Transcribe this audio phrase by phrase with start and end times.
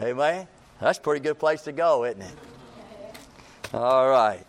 [0.00, 0.46] Amen.
[0.80, 2.34] That's a pretty good place to go, isn't it?
[3.74, 4.46] All right.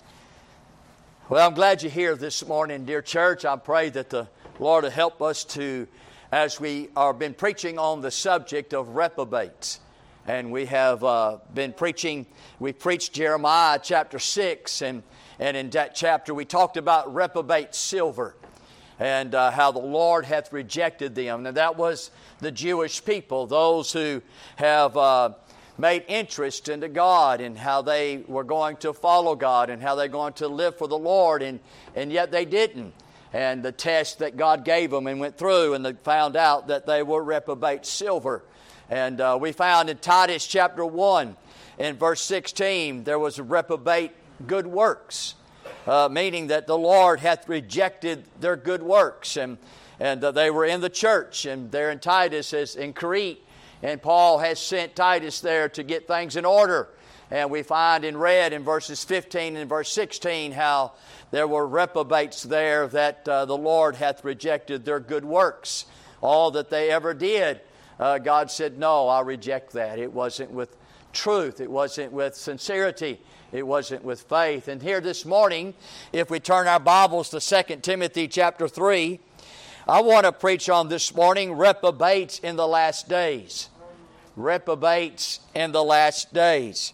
[1.27, 3.45] Well, I'm glad you're here this morning, dear church.
[3.45, 4.27] I pray that the
[4.59, 5.87] Lord will help us to,
[6.31, 9.79] as we are been preaching on the subject of reprobates.
[10.27, 12.27] And we have uh, been preaching,
[12.59, 15.01] we preached Jeremiah chapter 6, and,
[15.39, 18.35] and in that chapter we talked about reprobate silver
[18.99, 21.47] and uh, how the Lord hath rejected them.
[21.47, 24.21] And that was the Jewish people, those who
[24.55, 25.33] have uh,
[25.77, 30.07] made interest into God and how they were going to follow God and how they're
[30.07, 31.59] going to live for the Lord, and,
[31.95, 32.93] and yet they didn't.
[33.31, 36.85] And the test that God gave them and went through, and they found out that
[36.85, 38.43] they were reprobate silver.
[38.89, 41.35] And uh, we found in Titus chapter 1,
[41.77, 44.11] in verse 16, there was reprobate
[44.47, 45.35] good works
[45.87, 49.37] uh, meaning that the Lord hath rejected their good works.
[49.37, 49.57] And,
[49.99, 53.43] and uh, they were in the church, and there in Titus is in Crete,
[53.83, 56.89] and Paul has sent Titus there to get things in order.
[57.31, 60.93] And we find in red in verses 15 and verse 16 how
[61.31, 65.85] there were reprobates there that uh, the Lord hath rejected their good works.
[66.21, 67.61] All that they ever did,
[67.99, 69.99] uh, God said, No, I'll reject that.
[69.99, 70.75] It wasn't with
[71.13, 73.19] truth, it wasn't with sincerity,
[73.51, 74.67] it wasn't with faith.
[74.67, 75.75] And here this morning,
[76.11, 79.19] if we turn our Bibles to 2 Timothy chapter 3,
[79.87, 83.69] I want to preach on this morning reprobates in the last days.
[84.35, 86.93] Reprobates in the last days.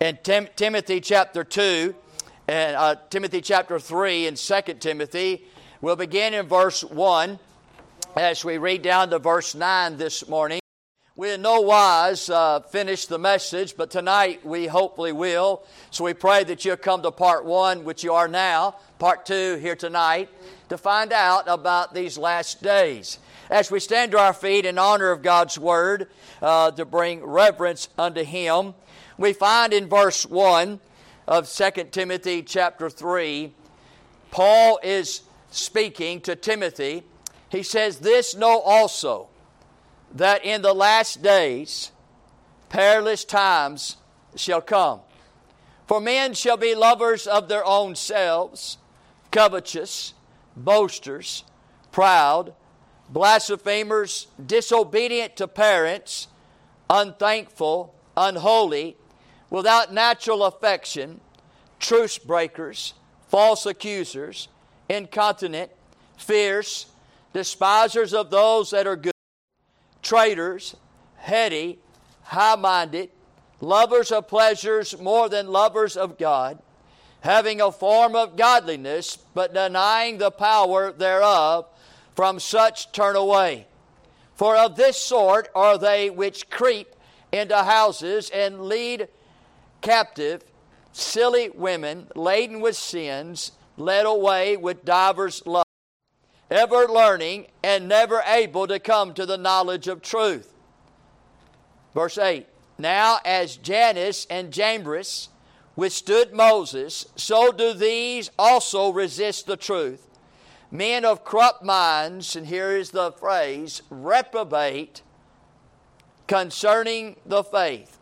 [0.00, 1.94] In Tim- Timothy chapter 2,
[2.48, 5.44] and uh, Timothy chapter 3 and 2 Timothy,
[5.80, 7.38] we'll begin in verse 1
[8.16, 10.59] as we read down to verse 9 this morning.
[11.20, 15.62] We in no wise uh, finished the message, but tonight we hopefully will.
[15.90, 19.56] So we pray that you'll come to part one, which you are now, part two
[19.56, 20.30] here tonight,
[20.70, 23.18] to find out about these last days.
[23.50, 26.08] As we stand to our feet in honor of God's word,
[26.40, 28.72] uh, to bring reverence unto Him,
[29.18, 30.80] we find in verse 1
[31.28, 33.52] of 2 Timothy chapter 3,
[34.30, 35.20] Paul is
[35.50, 37.02] speaking to Timothy.
[37.50, 39.28] He says, This know also
[40.14, 41.92] that in the last days
[42.68, 43.96] perilous times
[44.36, 45.00] shall come.
[45.86, 48.78] For men shall be lovers of their own selves,
[49.30, 50.14] covetous,
[50.56, 51.44] boasters,
[51.90, 52.54] proud,
[53.08, 56.28] blasphemers, disobedient to parents,
[56.88, 58.96] unthankful, unholy,
[59.50, 61.20] without natural affection,
[61.80, 62.94] truce breakers,
[63.28, 64.48] false accusers,
[64.88, 65.70] incontinent,
[66.16, 66.86] fierce,
[67.32, 69.09] despisers of those that are good
[70.02, 70.76] traitors,
[71.16, 71.78] heady,
[72.22, 73.10] high minded,
[73.60, 76.58] lovers of pleasures more than lovers of God,
[77.20, 81.66] having a form of godliness, but denying the power thereof,
[82.14, 83.66] from such turn away.
[84.34, 86.94] For of this sort are they which creep
[87.32, 89.08] into houses and lead
[89.80, 90.42] captive
[90.92, 95.69] silly women laden with sins, led away with divers loves
[96.50, 100.52] ever learning and never able to come to the knowledge of truth.
[101.94, 102.46] Verse 8
[102.78, 105.28] Now, as Jannes and Jambres
[105.76, 110.06] withstood Moses, so do these also resist the truth.
[110.70, 115.02] Men of corrupt minds, and here is the phrase, reprobate
[116.28, 117.98] concerning the faith.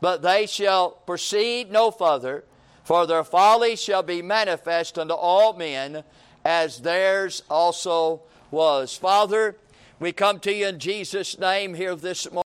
[0.00, 2.44] But they shall proceed no further,
[2.82, 6.02] for their folly shall be manifest unto all men
[6.48, 8.96] as theirs also was.
[8.96, 9.54] Father,
[10.00, 12.42] we come to you in Jesus' name here this morning.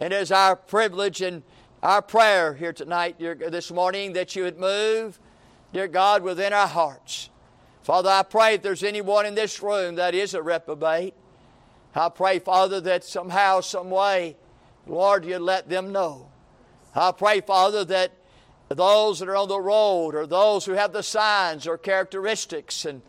[0.00, 1.44] And it is our privilege and
[1.84, 5.20] our prayer here tonight, dear, this morning, that you would move,
[5.72, 7.30] dear God, within our hearts.
[7.84, 11.14] Father, I pray if there's anyone in this room that is a reprobate,
[11.94, 14.36] I pray, Father, that somehow, some way,
[14.84, 16.26] Lord, you let them know.
[16.92, 18.10] I pray, Father, that
[18.68, 23.02] those that are on the road or those who have the signs or characteristics and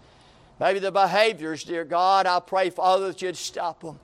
[0.60, 4.00] maybe the behaviors, dear God, I pray, Father, that you'd stop them.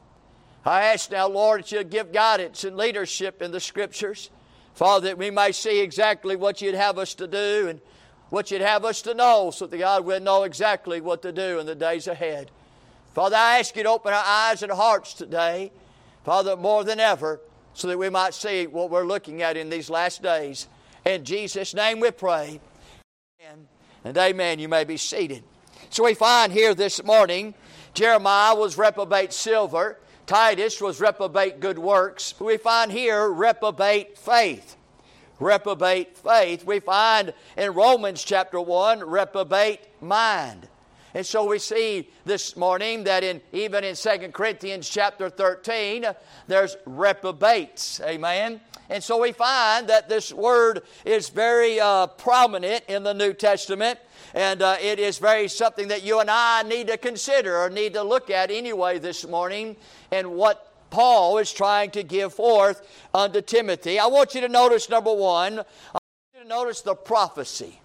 [0.65, 4.29] I ask now, Lord, that you'd give guidance and leadership in the Scriptures,
[4.73, 7.81] Father, that we may see exactly what you'd have us to do and
[8.29, 11.59] what you'd have us to know so that God will know exactly what to do
[11.59, 12.49] in the days ahead.
[13.13, 15.71] Father, I ask you to open our eyes and hearts today,
[16.23, 17.41] Father, more than ever,
[17.75, 20.67] so that we might see what we're looking at in these last days.
[21.05, 22.59] In Jesus' name we pray.
[23.41, 23.67] Amen.
[24.05, 24.59] And amen.
[24.59, 25.43] You may be seated.
[25.89, 27.53] So we find here this morning
[27.93, 32.33] Jeremiah was reprobate silver, Titus was reprobate good works.
[32.39, 34.77] We find here reprobate faith.
[35.39, 36.65] Reprobate faith.
[36.65, 40.69] We find in Romans chapter 1 reprobate mind.
[41.13, 46.05] And so we see this morning that in even in 2 Corinthians chapter 13,
[46.47, 47.99] there's reprobates.
[48.01, 48.61] Amen.
[48.93, 53.97] And so we find that this word is very uh, prominent in the New Testament.
[54.35, 57.95] And uh, it is very something that you and I need to consider or need
[57.95, 59.77] to look at anyway this morning
[60.11, 63.97] and what Paul is trying to give forth unto Timothy.
[63.97, 67.81] I want you to notice number one, I want you to notice the prophecy.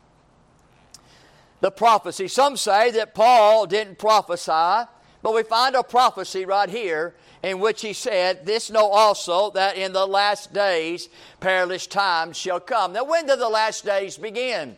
[1.62, 2.28] The prophecy.
[2.28, 4.86] Some say that Paul didn't prophesy,
[5.28, 9.76] but we find a prophecy right here in which he said, This know also that
[9.76, 12.94] in the last days perilous times shall come.
[12.94, 14.74] Now, when do the last days begin?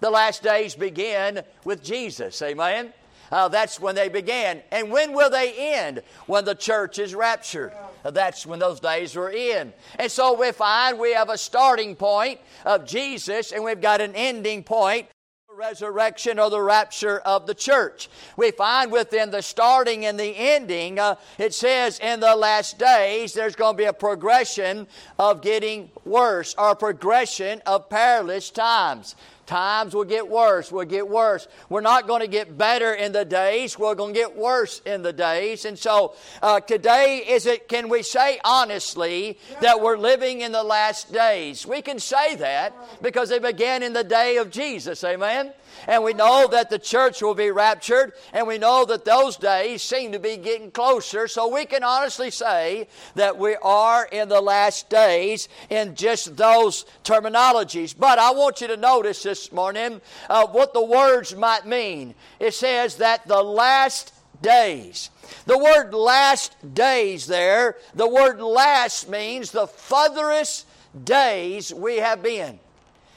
[0.00, 2.42] The last days begin with Jesus.
[2.42, 2.92] Amen.
[3.32, 4.60] Uh, that's when they began.
[4.70, 6.02] And when will they end?
[6.26, 7.72] When the church is raptured.
[8.04, 9.72] Uh, that's when those days are in.
[9.98, 14.14] And so we find we have a starting point of Jesus and we've got an
[14.14, 15.08] ending point
[15.56, 18.08] resurrection or the rapture of the church.
[18.36, 23.34] We find within the starting and the ending, uh, it says in the last days
[23.34, 24.86] there's going to be a progression
[25.18, 29.14] of getting worse or a progression of perilous times.
[29.46, 31.48] Times will get worse, will get worse.
[31.68, 35.02] We're not going to get better in the days, we're going to get worse in
[35.02, 35.64] the days.
[35.64, 40.62] And so uh, today, is it, can we say honestly that we're living in the
[40.62, 41.66] last days?
[41.66, 45.52] We can say that because they began in the day of Jesus, amen?
[45.86, 49.82] And we know that the church will be raptured, and we know that those days
[49.82, 51.28] seem to be getting closer.
[51.28, 56.84] So we can honestly say that we are in the last days in just those
[57.04, 57.94] terminologies.
[57.96, 62.14] But I want you to notice this morning uh, what the words might mean.
[62.40, 64.12] It says that the last
[64.42, 65.10] days.
[65.46, 70.66] The word last days there, the word last means the furthest
[71.04, 72.60] days we have been.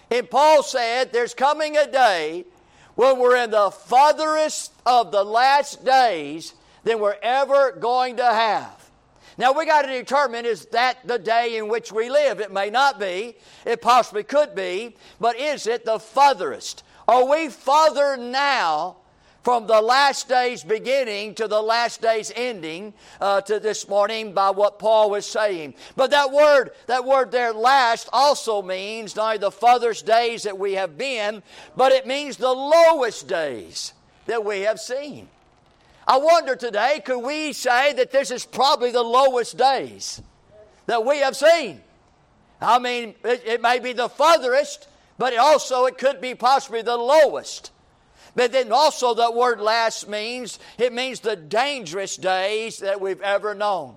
[0.10, 2.46] And Paul said, There's coming a day
[2.96, 8.90] when we're in the farthest of the last days than we're ever going to have.
[9.38, 12.40] Now we got to determine is that the day in which we live?
[12.40, 16.84] It may not be, it possibly could be, but is it the farthest?
[17.08, 18.98] Are we farther now
[19.48, 24.50] from the last day's beginning to the last day's ending uh, to this morning by
[24.50, 25.74] what Paul was saying.
[25.96, 30.60] But that word, that word there, last, also means not only the farthest days that
[30.60, 31.42] we have been,
[31.78, 33.94] but it means the lowest days
[34.26, 35.30] that we have seen.
[36.06, 40.22] I wonder today, could we say that this is probably the lowest days
[40.88, 41.80] that we have seen?
[42.60, 46.98] I mean, it, it may be the farthest, but also it could be possibly the
[46.98, 47.72] lowest.
[48.38, 53.56] But then also that word last means, it means the dangerous days that we've ever
[53.56, 53.96] known.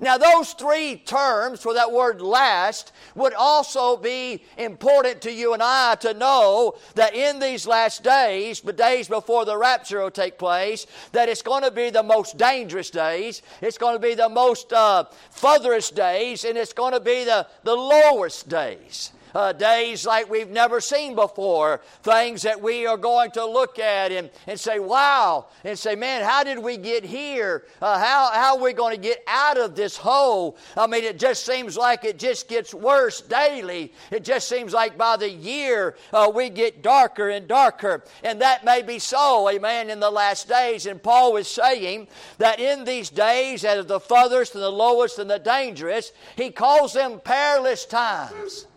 [0.00, 5.62] Now, those three terms for that word last would also be important to you and
[5.62, 10.38] I to know that in these last days, the days before the rapture will take
[10.38, 14.28] place, that it's going to be the most dangerous days, it's going to be the
[14.28, 20.06] most uh, furthest days, and it's going to be the, the lowest days uh, days
[20.06, 24.58] like we've never seen before, things that we are going to look at and, and
[24.58, 27.64] say, wow, and say, man, how did we get here?
[27.82, 30.56] Uh, how, how are we going to get out of this hole?
[30.76, 33.92] I mean, it just seems like it just gets worse daily.
[34.10, 38.04] It just seems like by the year uh, we get darker and darker.
[38.22, 40.86] And that may be so, amen, in the last days.
[40.86, 45.30] And Paul was saying that in these days, as the furthest and the lowest and
[45.30, 48.67] the dangerous, he calls them perilous times.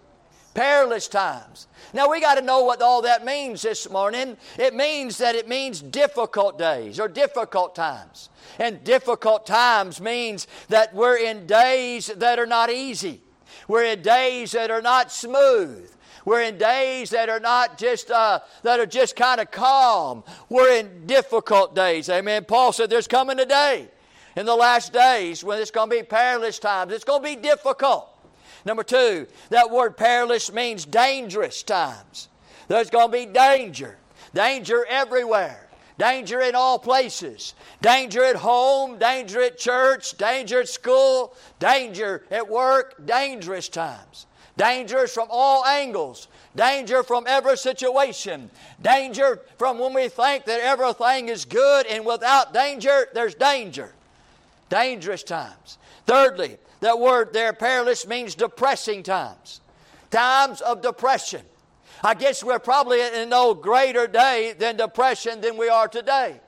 [0.54, 1.68] Perilous times.
[1.94, 4.36] Now we got to know what all that means this morning.
[4.58, 8.30] It means that it means difficult days or difficult times.
[8.60, 13.22] And difficult times means that we're in days that are not easy.
[13.68, 15.90] We're in days that are not smooth.
[16.26, 20.24] We're in days that are not just uh, that are just kind of calm.
[20.50, 22.10] We're in difficult days.
[22.10, 22.46] Amen.
[22.46, 23.88] Paul said there's coming a day
[24.36, 26.94] in the last days when it's going to be perilous times.
[26.94, 28.11] It's going to be difficult.
[28.66, 32.30] Number two, that word perilous means dangerous times.
[32.68, 33.98] There's going to be danger.
[34.34, 35.68] Danger everywhere.
[35.98, 37.54] Danger in all places.
[37.82, 44.26] Danger at home, danger at church, danger at school, danger at work, dangerous times.
[44.58, 46.28] Dangers from all angles.
[46.56, 48.50] Danger from every situation.
[48.82, 53.94] Danger from when we think that everything is good and without danger, there's danger.
[54.70, 55.78] Dangerous times.
[56.06, 59.62] Thirdly, that word there, perilous, means depressing times.
[60.10, 61.42] Times of depression.
[62.04, 66.42] I guess we're probably in no greater day than depression than we are today.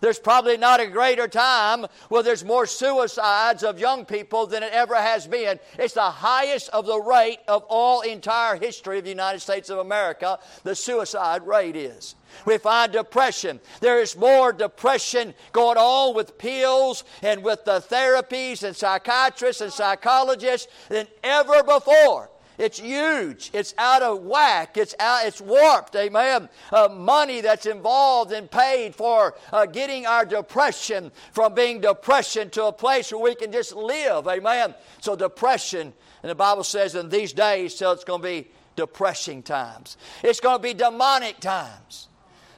[0.00, 4.72] There's probably not a greater time where there's more suicides of young people than it
[4.72, 5.60] ever has been.
[5.78, 9.78] It's the highest of the rate of all entire history of the United States of
[9.78, 12.16] America, the suicide rate is.
[12.46, 13.60] We find depression.
[13.80, 19.72] There is more depression going on with pills and with the therapies and psychiatrists and
[19.72, 22.30] psychologists than ever before.
[22.58, 23.50] It's huge.
[23.54, 24.76] It's out of whack.
[24.76, 25.26] It's out.
[25.26, 25.96] It's warped.
[25.96, 26.48] Amen.
[26.70, 32.66] Uh, money that's involved and paid for uh, getting our depression from being depression to
[32.66, 34.28] a place where we can just live.
[34.28, 34.74] Amen.
[35.00, 39.42] So depression, and the Bible says in these days, so it's going to be depressing
[39.42, 39.96] times.
[40.22, 42.08] It's going to be demonic times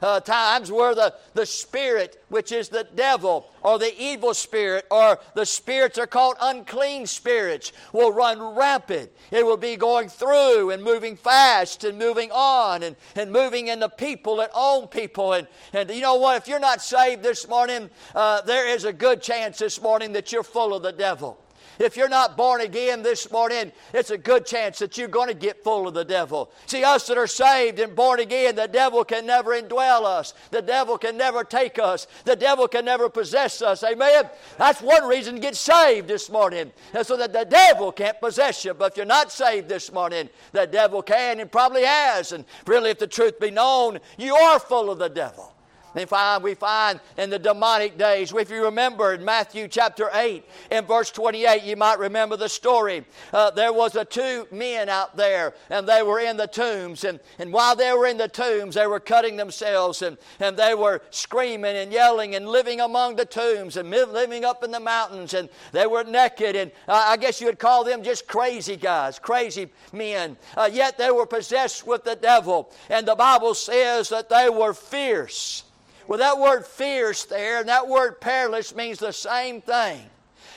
[0.03, 5.19] uh, times where the, the spirit, which is the devil, or the evil spirit, or
[5.35, 9.11] the spirits are called unclean spirits, will run rampant.
[9.31, 13.81] It will be going through and moving fast and moving on and, and moving in
[13.81, 15.33] the people and own people.
[15.33, 16.37] And, and you know what?
[16.37, 20.33] If you're not saved this morning, uh, there is a good chance this morning that
[20.33, 21.39] you're full of the devil.
[21.79, 25.35] If you're not born again this morning, it's a good chance that you're going to
[25.35, 26.51] get full of the devil.
[26.67, 30.35] See, us that are saved and born again, the devil can never indwell us.
[30.51, 32.07] The devil can never take us.
[32.25, 33.83] The devil can never possess us.
[33.83, 34.29] Amen?
[34.59, 38.75] That's one reason to get saved this morning, so that the devil can't possess you.
[38.75, 42.33] But if you're not saved this morning, the devil can and probably has.
[42.33, 45.54] And really, if the truth be known, you are full of the devil.
[45.95, 50.45] We find, we find in the demonic days, if you remember in Matthew chapter 8,
[50.73, 53.05] in verse 28, you might remember the story.
[53.33, 57.05] Uh, there was a two men out there, and they were in the tombs.
[57.05, 60.75] And, and while they were in the tombs, they were cutting themselves, and, and they
[60.75, 65.33] were screaming and yelling and living among the tombs and living up in the mountains.
[65.33, 69.21] And they were naked, and uh, I guess you would call them just crazy guys,
[69.21, 70.37] crazy men.
[70.57, 72.73] Uh, yet they were possessed with the devil.
[72.91, 75.63] And the Bible says that they were fierce.
[76.07, 80.01] Well, that word fierce there and that word perilous means the same thing.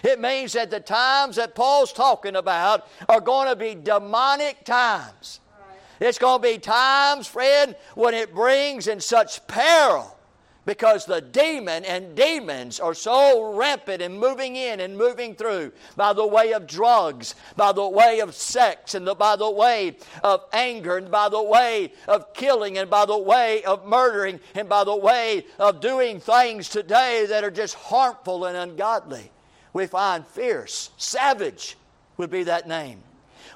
[0.03, 5.39] It means that the times that Paul's talking about are going to be demonic times.
[5.99, 10.16] It's going to be times, friend, when it brings in such peril
[10.67, 16.11] because the demon and demons are so rampant and moving in and moving through by
[16.11, 20.43] the way of drugs, by the way of sex, and the, by the way of
[20.51, 24.83] anger, and by the way of killing, and by the way of murdering, and by
[24.83, 29.31] the way of doing things today that are just harmful and ungodly.
[29.71, 31.77] We find fierce, savage
[32.17, 32.99] would be that name.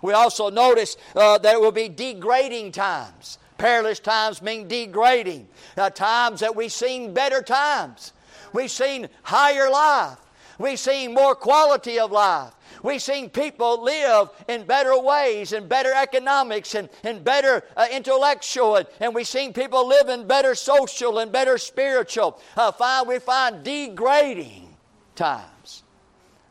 [0.01, 3.38] We also notice uh, that it will be degrading times.
[3.62, 5.48] Perilous times mean degrading.
[5.77, 8.12] Uh, times that we've seen better times.
[8.53, 10.18] We've seen higher life.
[10.58, 12.53] We've seen more quality of life.
[12.82, 18.77] We've seen people live in better ways and better economics and, and better uh, intellectual.
[18.77, 22.41] And, and we've seen people live in better social and better spiritual.
[22.58, 24.75] Uh, find, we find degrading
[25.13, 25.84] times.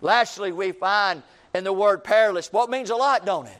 [0.01, 1.25] Lastly, we find
[1.57, 3.59] in the word perilous, what means a lot, don't it?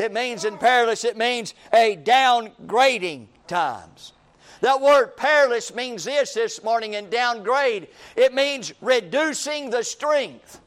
[0.00, 4.14] It means in perilous, it means a downgrading times.
[4.62, 7.88] That word perilous means this this morning in downgrade.
[8.16, 10.60] It means reducing the strength.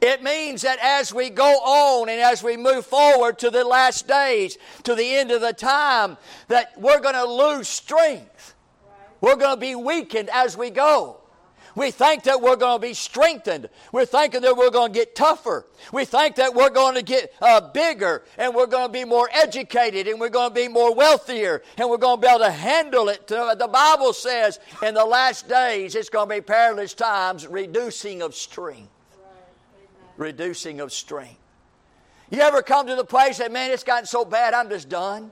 [0.00, 4.08] It means that as we go on and as we move forward to the last
[4.08, 6.16] days, to the end of the time,
[6.48, 8.54] that we're going to lose strength.
[9.20, 11.20] We're going to be weakened as we go.
[11.78, 13.68] We think that we're going to be strengthened.
[13.92, 15.64] We're thinking that we're going to get tougher.
[15.92, 19.30] We think that we're going to get uh, bigger and we're going to be more
[19.32, 22.50] educated and we're going to be more wealthier and we're going to be able to
[22.50, 23.28] handle it.
[23.28, 28.34] The Bible says in the last days it's going to be perilous times, reducing of
[28.34, 28.90] strength.
[30.16, 31.38] Reducing of strength.
[32.28, 35.30] You ever come to the place that, man, it's gotten so bad, I'm just done?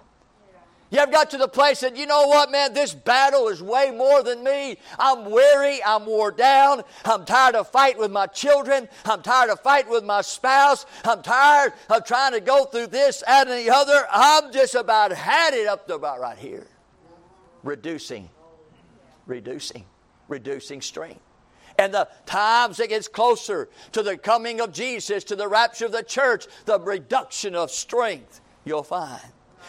[0.90, 3.90] You ever got to the place that, you know what, man, this battle is way
[3.90, 4.78] more than me.
[4.98, 5.82] I'm weary.
[5.84, 6.82] I'm wore down.
[7.04, 8.88] I'm tired of fighting with my children.
[9.04, 10.86] I'm tired of fighting with my spouse.
[11.04, 14.06] I'm tired of trying to go through this and the other.
[14.12, 16.68] I'm just about had it up to about right here.
[17.64, 18.30] Reducing,
[19.26, 19.84] reducing,
[20.28, 21.20] reducing strength.
[21.78, 25.92] And the times it gets closer to the coming of Jesus, to the rapture of
[25.92, 29.20] the church, the reduction of strength you'll find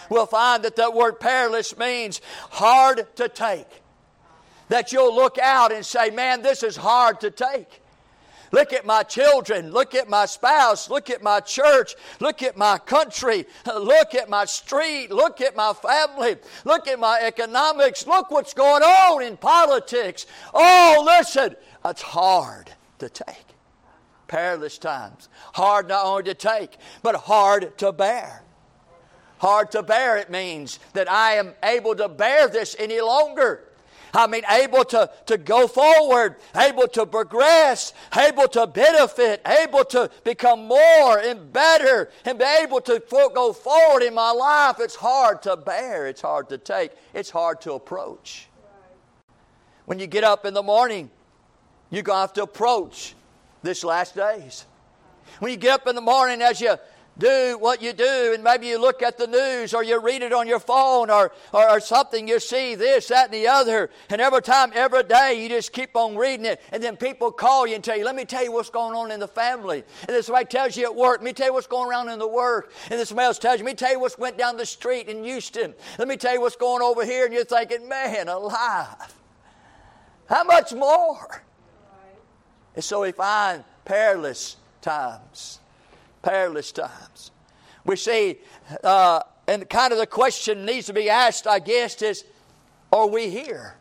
[0.09, 3.67] we'll find that that word perilous means hard to take.
[4.69, 7.81] That you'll look out and say, man, this is hard to take.
[8.51, 9.71] Look at my children.
[9.71, 10.89] Look at my spouse.
[10.89, 11.95] Look at my church.
[12.19, 13.45] Look at my country.
[13.65, 15.11] Look at my street.
[15.11, 16.37] Look at my family.
[16.65, 18.07] Look at my economics.
[18.07, 20.25] Look what's going on in politics.
[20.53, 23.45] Oh, listen, it's hard to take.
[24.27, 25.29] Perilous times.
[25.53, 28.43] Hard not only to take, but hard to bear.
[29.39, 33.63] Hard to bear, it means that I am able to bear this any longer.
[34.13, 40.09] I mean, able to, to go forward, able to progress, able to benefit, able to
[40.23, 44.77] become more and better, and be able to go forward in my life.
[44.79, 48.47] It's hard to bear, it's hard to take, it's hard to approach.
[49.85, 51.11] When you get up in the morning,
[51.89, 53.13] you're going to have to approach
[53.61, 54.65] this last days.
[55.39, 56.75] When you get up in the morning, as you
[57.17, 60.33] do what you do, and maybe you look at the news or you read it
[60.33, 64.21] on your phone or, or, or, something, you see this, that, and the other, and
[64.21, 67.75] every time, every day, you just keep on reading it, and then people call you
[67.75, 69.83] and tell you, Let me tell you what's going on in the family.
[70.01, 72.19] And this somebody tells you at work, Let me tell you what's going on in
[72.19, 72.71] the work.
[72.89, 75.07] And this somebody else tells you, Let me tell you what's went down the street
[75.07, 75.73] in Houston.
[75.97, 79.13] Let me tell you what's going over here, and you're thinking, Man, alive.
[80.29, 81.43] How much more?
[82.75, 85.59] And so we find perilous times
[86.27, 87.31] perilous times.
[87.85, 88.39] We see,
[88.83, 92.25] uh, and kind of the question needs to be asked, I guess, is
[92.91, 93.75] are we here?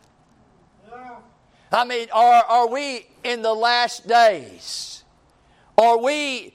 [1.69, 5.03] I mean, are, are we in the last days?
[5.77, 6.53] Are we,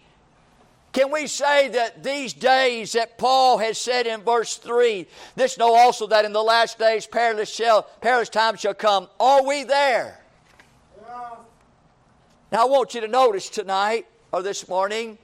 [0.94, 5.06] can we say that these days that Paul has said in verse 3,
[5.36, 9.08] this know also that in the last days perilous, shall, perilous times shall come.
[9.20, 10.22] Are we there?
[11.02, 11.34] Yeah.
[12.50, 15.18] Now I want you to notice tonight or this morning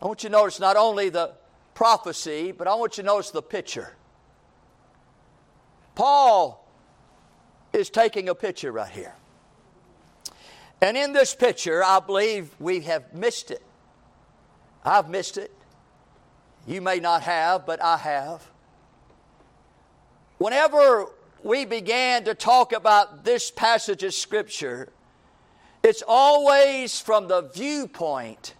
[0.00, 1.32] I want you to notice not only the
[1.74, 3.94] prophecy, but I want you to notice the picture.
[5.94, 6.64] Paul
[7.72, 9.14] is taking a picture right here.
[10.80, 13.62] And in this picture, I believe we have missed it.
[14.84, 15.52] I've missed it.
[16.66, 18.48] You may not have, but I have.
[20.38, 21.06] Whenever
[21.42, 24.88] we began to talk about this passage of Scripture,
[25.82, 28.54] it's always from the viewpoint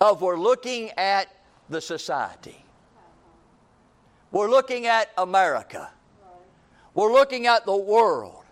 [0.00, 1.28] of we're looking at
[1.68, 2.64] the society.
[4.30, 5.90] We're looking at America.
[6.94, 8.44] We're looking at the world.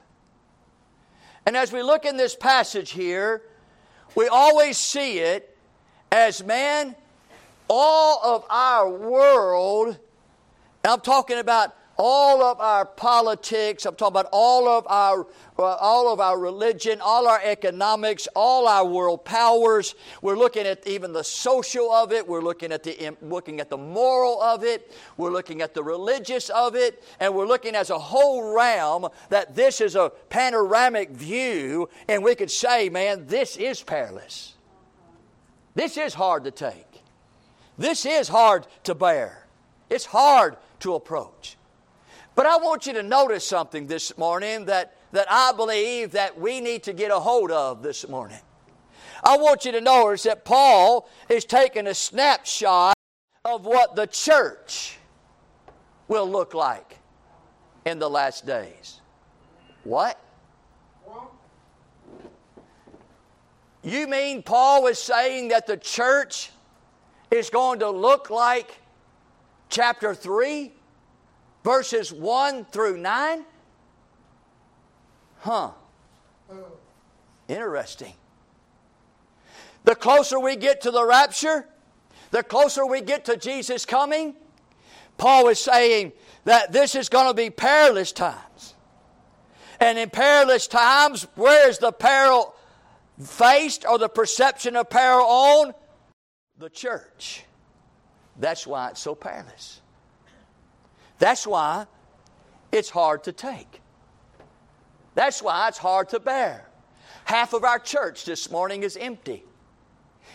[1.44, 3.42] And as we look in this passage here,
[4.14, 5.56] we always see it
[6.10, 6.94] as man,
[7.68, 9.98] all of our world,
[10.84, 15.26] I'm talking about all of our politics, I'm talking about all of our
[15.58, 19.94] uh, all of our religion, all our economics, all our world powers.
[20.20, 22.28] We're looking at even the social of it.
[22.28, 24.92] We're looking at the looking at the moral of it.
[25.16, 29.54] We're looking at the religious of it, and we're looking as a whole realm that
[29.54, 34.54] this is a panoramic view, and we could say, man, this is perilous.
[35.74, 37.02] This is hard to take.
[37.78, 39.46] This is hard to bear.
[39.90, 41.56] It's hard to approach.
[42.36, 46.60] But I want you to notice something this morning that, that I believe that we
[46.60, 48.38] need to get a hold of this morning.
[49.24, 52.94] I want you to notice that Paul is taking a snapshot
[53.42, 54.98] of what the church
[56.08, 56.98] will look like
[57.86, 59.00] in the last days.
[59.84, 60.20] What?
[63.82, 66.50] You mean Paul is saying that the church
[67.30, 68.78] is going to look like
[69.70, 70.75] chapter 3?
[71.66, 73.44] Verses 1 through 9?
[75.40, 75.70] Huh.
[77.48, 78.12] Interesting.
[79.82, 81.66] The closer we get to the rapture,
[82.30, 84.36] the closer we get to Jesus coming,
[85.18, 86.12] Paul is saying
[86.44, 88.76] that this is going to be perilous times.
[89.80, 92.54] And in perilous times, where is the peril
[93.20, 95.74] faced or the perception of peril on?
[96.58, 97.42] The church.
[98.38, 99.80] That's why it's so perilous.
[101.18, 101.86] That's why
[102.72, 103.80] it's hard to take.
[105.14, 106.66] That's why it's hard to bear.
[107.24, 109.44] Half of our church this morning is empty.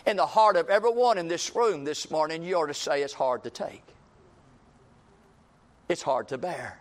[0.06, 3.12] In the heart of everyone in this room this morning, you ought to say it's
[3.12, 3.84] hard to take.
[5.88, 6.80] It's hard to bear.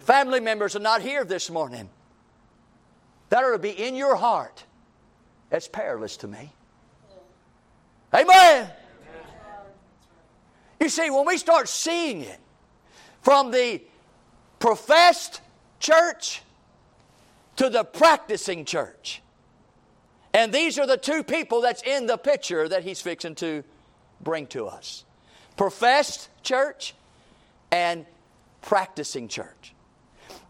[0.00, 1.88] Family members are not here this morning.
[3.30, 4.64] That ought to be in your heart.
[5.50, 6.52] That's perilous to me.
[8.14, 8.70] Amen.
[10.80, 12.38] You see, when we start seeing it
[13.22, 13.82] from the
[14.58, 15.40] professed
[15.80, 16.42] church
[17.56, 19.22] to the practicing church,
[20.34, 23.64] and these are the two people that's in the picture that he's fixing to
[24.20, 25.04] bring to us
[25.56, 26.94] professed church
[27.70, 28.04] and
[28.60, 29.74] practicing church.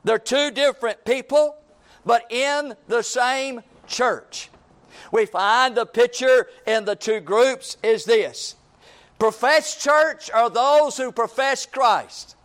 [0.04, 1.56] They're two different people,
[2.04, 4.50] but in the same church.
[5.12, 8.56] We find the picture in the two groups is this
[9.18, 12.37] Professed church are those who profess Christ.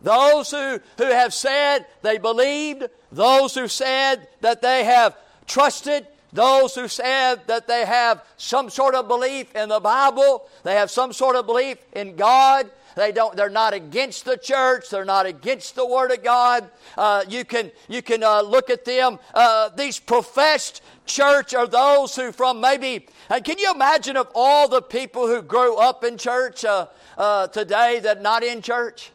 [0.00, 5.16] Those who, who have said they believed, those who said that they have
[5.46, 10.74] trusted, those who said that they have some sort of belief in the Bible, they
[10.74, 12.70] have some sort of belief in God.
[12.94, 14.90] They don't, they're not against the church.
[14.90, 16.68] They're not against the Word of God.
[16.96, 19.20] Uh, you can, you can uh, look at them.
[19.32, 24.68] Uh, these professed church are those who, from maybe, and can you imagine of all
[24.68, 29.10] the people who grew up in church uh, uh, today that not in church?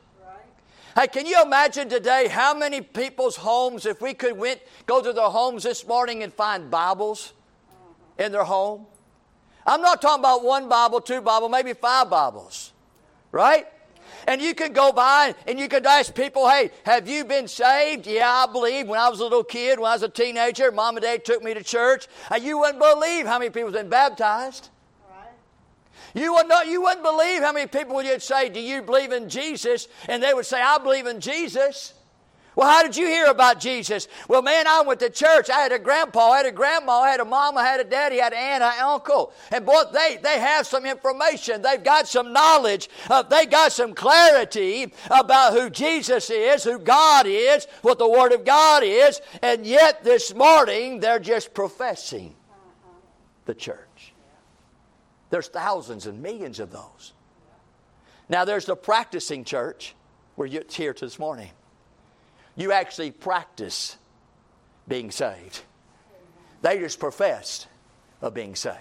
[0.96, 5.12] Hey, can you imagine today how many people's homes, if we could went, go to
[5.12, 7.34] their homes this morning and find Bibles
[8.20, 8.86] in their home?
[9.66, 12.74] I'm not talking about one Bible, two Bible, maybe five Bibles,
[13.32, 13.66] right?
[14.28, 18.08] And you can go by and you can ask people, hey, have you been saved?
[18.08, 18.88] Yeah, I believe.
[18.88, 21.44] When I was a little kid, when I was a teenager, mom and dad took
[21.44, 22.08] me to church.
[22.32, 24.70] And you wouldn't believe how many people have been baptized.
[26.16, 29.30] You would not, you wouldn't believe how many people would say, Do you believe in
[29.30, 29.88] Jesus?
[30.08, 31.94] And they would say, I believe in Jesus.
[32.56, 34.08] Well, how did you hear about Jesus?
[34.28, 35.50] Well, man, I went to church.
[35.50, 37.84] I had a grandpa, I had a grandma, I had a mom, I had a
[37.84, 39.34] daddy, I had an aunt, an uncle.
[39.52, 41.62] And boy, they, they have some information.
[41.62, 42.90] They've got some knowledge.
[43.10, 48.34] Uh, they got some clarity about who Jesus is, who God is, what the Word
[48.34, 49.20] of God is.
[49.42, 52.36] And yet this morning, they're just professing
[53.46, 54.14] the church.
[55.32, 57.14] There's thousands and millions of those.
[58.30, 59.96] Now, there's the practicing church
[60.36, 61.50] where you're here this morning.
[62.56, 63.98] You actually practice
[64.88, 65.62] being saved,
[66.62, 67.68] they just profess
[68.22, 68.78] of being saved.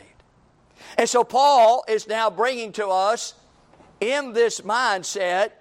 [0.98, 3.34] And so, Paul is now bringing to us
[4.00, 5.52] in this mindset.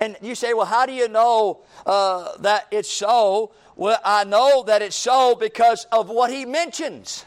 [0.00, 3.52] And you say, well, how do you know uh, that it's so?
[3.74, 7.24] Well, I know that it's so because of what he mentions.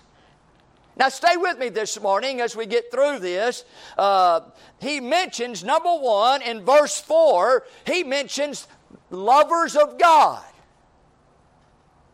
[0.98, 3.64] Now, stay with me this morning as we get through this.
[3.98, 4.42] Uh,
[4.80, 8.68] he mentions, number one, in verse 4, he mentions
[9.12, 10.44] lovers of God.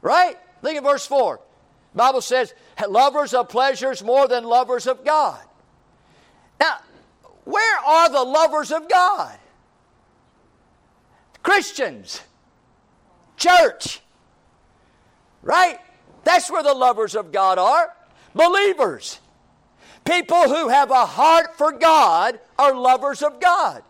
[0.01, 0.38] Right?
[0.62, 1.39] Look at verse 4.
[1.93, 2.53] The Bible says,
[2.88, 5.39] lovers of pleasures more than lovers of God.
[6.60, 6.77] Now,
[7.45, 9.38] where are the lovers of God?
[11.41, 12.21] Christians,
[13.38, 14.01] church,
[15.41, 15.79] right?
[16.23, 17.93] That's where the lovers of God are
[18.36, 19.19] believers.
[20.03, 23.83] People who have a heart for God are lovers of God.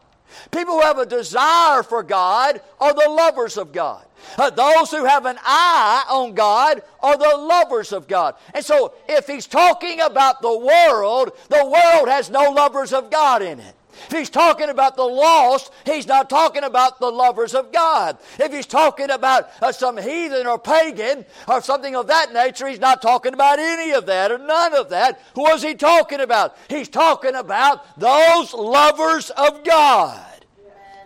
[0.52, 4.04] People who have a desire for God are the lovers of God.
[4.38, 8.36] Uh, those who have an eye on God are the lovers of God.
[8.54, 13.42] And so, if he's talking about the world, the world has no lovers of God
[13.42, 13.77] in it.
[14.06, 18.18] If he's talking about the lost, he's not talking about the lovers of God.
[18.40, 22.80] If he's talking about uh, some heathen or pagan or something of that nature, he's
[22.80, 25.22] not talking about any of that or none of that.
[25.36, 26.58] Who is he talking about?
[26.70, 30.46] He's talking about those lovers of God.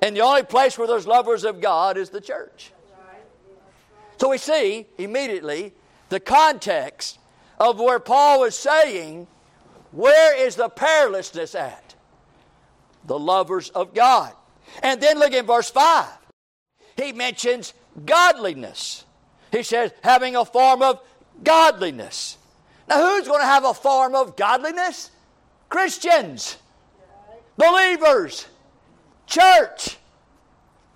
[0.02, 2.72] And the only place where there's lovers of God is the church.
[4.18, 5.74] So we see immediately
[6.10, 7.20] the context
[7.60, 9.28] of where Paul is saying,
[9.92, 11.91] where is the prayerlessness at?
[13.06, 14.34] The lovers of God.
[14.82, 16.08] And then look in verse 5.
[16.98, 17.74] He mentions
[18.06, 19.06] godliness.
[19.52, 21.02] He says, having a form of
[21.44, 22.38] godliness.
[22.88, 25.12] Now, who's going to have a form of godliness?
[25.70, 26.58] Christians,
[27.58, 28.46] believers,
[29.26, 29.98] church.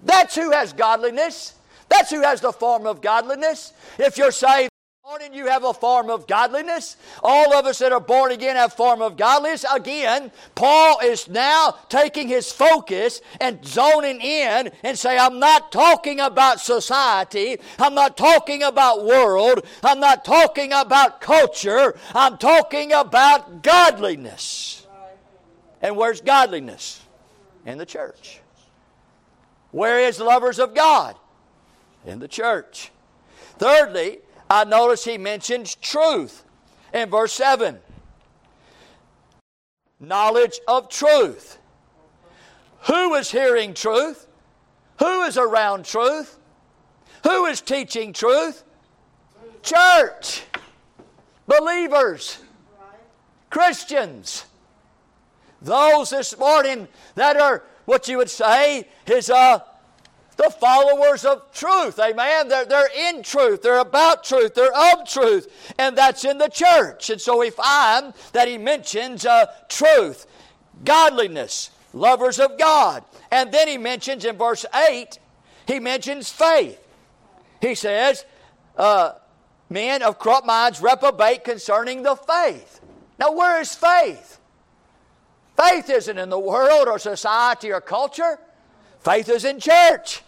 [0.03, 1.55] That's who has godliness.
[1.89, 3.73] That's who has the form of godliness.
[3.97, 4.69] If you're saved,
[5.05, 6.97] morning you have a form of godliness.
[7.21, 9.63] All of us that are born again have form of godliness.
[9.71, 16.19] Again, Paul is now taking his focus and zoning in and say, I'm not talking
[16.19, 17.57] about society.
[17.77, 19.67] I'm not talking about world.
[19.83, 21.95] I'm not talking about culture.
[22.15, 24.87] I'm talking about godliness.
[25.83, 26.99] And where's godliness?
[27.63, 28.39] In the church.
[29.69, 31.15] Where is lovers of God?
[32.07, 32.91] In the church.
[33.59, 36.43] Thirdly, I notice he mentions truth
[36.93, 37.79] in verse 7.
[39.99, 41.57] Knowledge of truth.
[42.87, 44.27] Who is hearing truth?
[44.99, 46.37] Who is around truth?
[47.23, 48.63] Who is teaching truth?
[49.63, 50.43] Church.
[51.47, 52.39] Believers.
[53.49, 54.45] Christians.
[55.61, 59.59] Those this morning that are what you would say is uh,
[60.37, 61.99] the followers of truth.
[61.99, 62.47] Amen.
[62.47, 63.61] They're, they're in truth.
[63.61, 64.53] They're about truth.
[64.53, 65.73] They're of truth.
[65.77, 67.09] And that's in the church.
[67.09, 70.27] And so we find that he mentions uh, truth,
[70.83, 73.03] godliness, lovers of God.
[73.31, 75.19] And then he mentions in verse 8,
[75.67, 76.79] he mentions faith.
[77.61, 78.25] He says,
[78.77, 79.13] uh,
[79.69, 82.81] Men of corrupt minds reprobate concerning the faith.
[83.17, 84.39] Now, where is faith?
[85.57, 88.39] Faith isn't in the world or society or culture.
[88.99, 90.21] Faith is in church.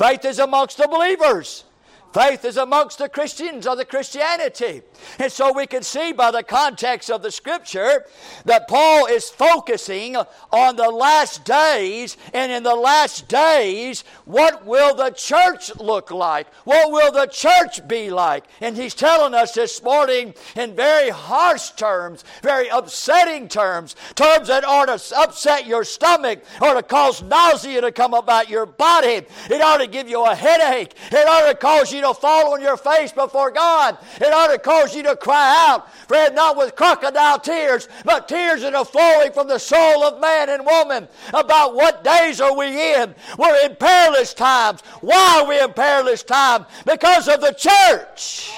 [0.00, 1.64] Faith is amongst the believers.
[2.12, 4.82] Faith is amongst the Christians or the Christianity.
[5.18, 8.04] And so we can see by the context of the scripture
[8.44, 10.16] that Paul is focusing
[10.50, 16.52] on the last days, and in the last days, what will the church look like?
[16.64, 18.44] What will the church be like?
[18.60, 24.64] And he's telling us this morning in very harsh terms, very upsetting terms, terms that
[24.64, 29.22] ought to upset your stomach or to cause nausea to come about your body.
[29.48, 30.94] It ought to give you a headache.
[31.12, 33.98] It ought to cause you you to fall on your face before God.
[34.16, 38.62] It ought to cause you to cry out, Fred, not with crocodile tears, but tears
[38.62, 42.94] that are flowing from the soul of man and woman about what days are we
[42.94, 43.14] in.
[43.38, 44.80] We're in perilous times.
[45.00, 46.66] Why are we in perilous times?
[46.84, 48.52] Because of the church.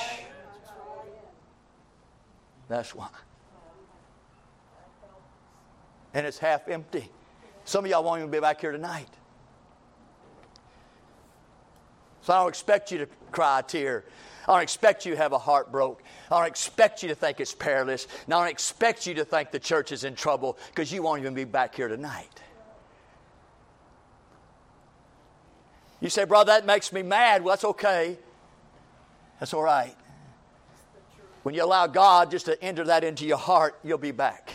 [2.68, 3.08] That's why.
[6.14, 7.10] And it's half empty.
[7.64, 9.08] Some of y'all won't even be back here tonight.
[12.22, 14.04] So I don't expect you to cry a tear.
[14.48, 16.02] I don't expect you to have a heart broke.
[16.30, 18.06] I don't expect you to think it's perilous.
[18.24, 21.20] And I don't expect you to think the church is in trouble because you won't
[21.20, 22.40] even be back here tonight.
[26.00, 27.44] You say, brother, that makes me mad.
[27.44, 28.18] Well, that's okay.
[29.38, 29.94] That's all right.
[31.44, 34.52] When you allow God just to enter that into your heart, you'll be back.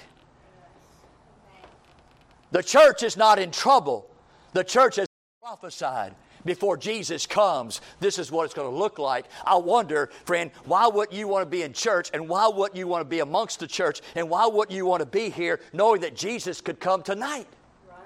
[2.51, 4.09] The church is not in trouble.
[4.53, 5.07] The church has
[5.41, 6.15] prophesied
[6.47, 9.25] before Jesus comes, this is what it's going to look like.
[9.45, 12.87] I wonder, friend, why would you want to be in church and why would you
[12.87, 16.01] want to be amongst the church and why would you want to be here knowing
[16.01, 17.47] that Jesus could come tonight?
[17.87, 17.97] Right.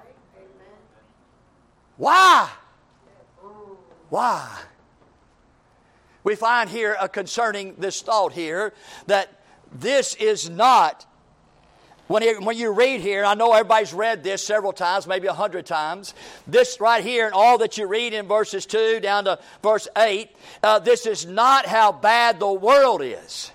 [1.98, 2.50] Why?
[4.10, 4.60] Why?
[6.24, 8.74] We find here a concerning this thought here
[9.08, 11.06] that this is not
[12.12, 15.34] when, he, when you read here, I know everybody's read this several times, maybe a
[15.34, 16.14] hundred times.
[16.46, 20.30] This right here, and all that you read in verses 2 down to verse 8,
[20.62, 23.52] uh, this is not how bad the world is.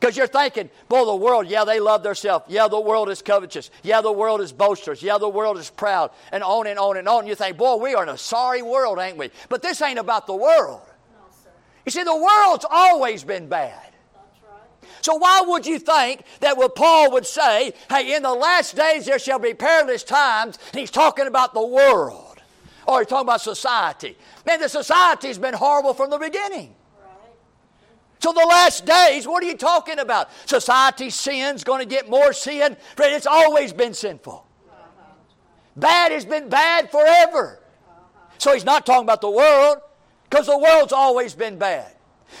[0.00, 2.46] Because you're thinking, boy, the world, yeah, they love themselves.
[2.48, 3.70] Yeah, the world is covetous.
[3.84, 5.00] Yeah, the world is boasters.
[5.00, 6.10] Yeah, the world is proud.
[6.32, 7.28] And on and on and on.
[7.28, 9.30] You think, boy, we are in a sorry world, ain't we?
[9.48, 10.80] But this ain't about the world.
[11.12, 11.52] No,
[11.86, 13.91] you see, the world's always been bad.
[15.02, 19.04] So why would you think that what Paul would say, hey, in the last days
[19.04, 22.40] there shall be perilous times, he's talking about the world.
[22.86, 24.16] Or he's talking about society.
[24.46, 26.74] Man, the society's been horrible from the beginning.
[28.20, 30.30] So the last days, what are you talking about?
[30.46, 32.76] Society sin's going to get more sin.
[32.96, 34.46] Friend, it's always been sinful.
[35.74, 37.60] Bad has been bad forever.
[38.38, 39.78] So he's not talking about the world,
[40.30, 41.92] because the world's always been bad.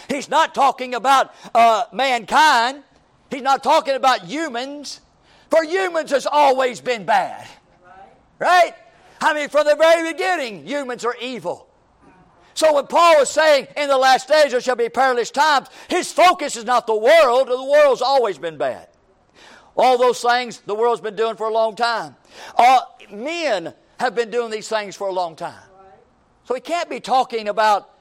[0.08, 2.82] He's not talking about uh, mankind.
[3.30, 5.00] He's not talking about humans.
[5.50, 7.46] For humans has always been bad.
[8.38, 8.74] Right?
[9.20, 11.68] I mean, from the very beginning, humans are evil.
[12.54, 16.12] So when Paul is saying, in the last days there shall be perilous times, his
[16.12, 17.48] focus is not the world.
[17.48, 18.88] The world's always been bad.
[19.76, 22.16] All those things the world's been doing for a long time.
[22.56, 25.62] Uh, men have been doing these things for a long time.
[26.44, 27.91] So he can't be talking about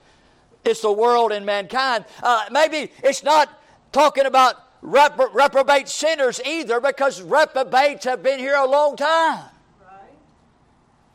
[0.64, 2.06] it's the world and mankind.
[2.22, 3.50] Uh, maybe it's not
[3.92, 9.50] talking about repro- reprobate sinners either because reprobates have been here a long time.
[9.82, 10.00] Right.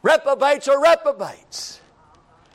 [0.02, 1.80] Reprobates are reprobates.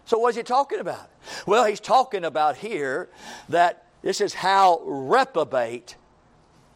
[0.06, 1.10] So, what's he talking about?
[1.46, 3.10] Well, he's talking about here
[3.50, 5.96] that this is how reprobate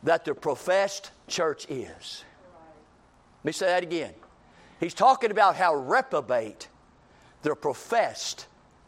[0.03, 2.23] that the professed church is.
[3.43, 4.13] Let me say that again.
[4.79, 6.67] He's talking about how reprobate
[7.41, 8.47] the professed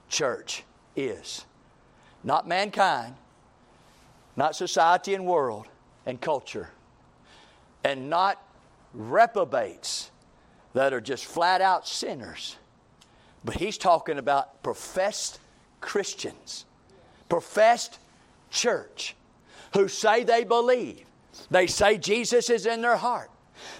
[0.10, 0.64] church
[0.98, 1.46] is.
[2.24, 3.16] Not mankind,
[4.36, 5.68] not society and world
[6.06, 6.70] and culture,
[7.84, 8.42] and not
[8.94, 10.12] reprobates
[10.74, 12.58] that are just flat out sinners.
[13.46, 15.40] But he's talking about professed
[15.80, 16.66] Christians,
[17.30, 18.00] professed
[18.50, 19.16] church
[19.74, 21.06] who say they believe.
[21.52, 23.30] They say Jesus is in their heart.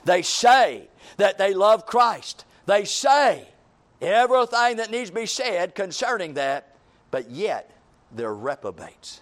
[0.06, 2.46] They say that they love Christ.
[2.66, 3.48] They say
[4.02, 6.76] everything that needs to be said concerning that,
[7.12, 7.72] but yet
[8.12, 9.22] they're reprobates.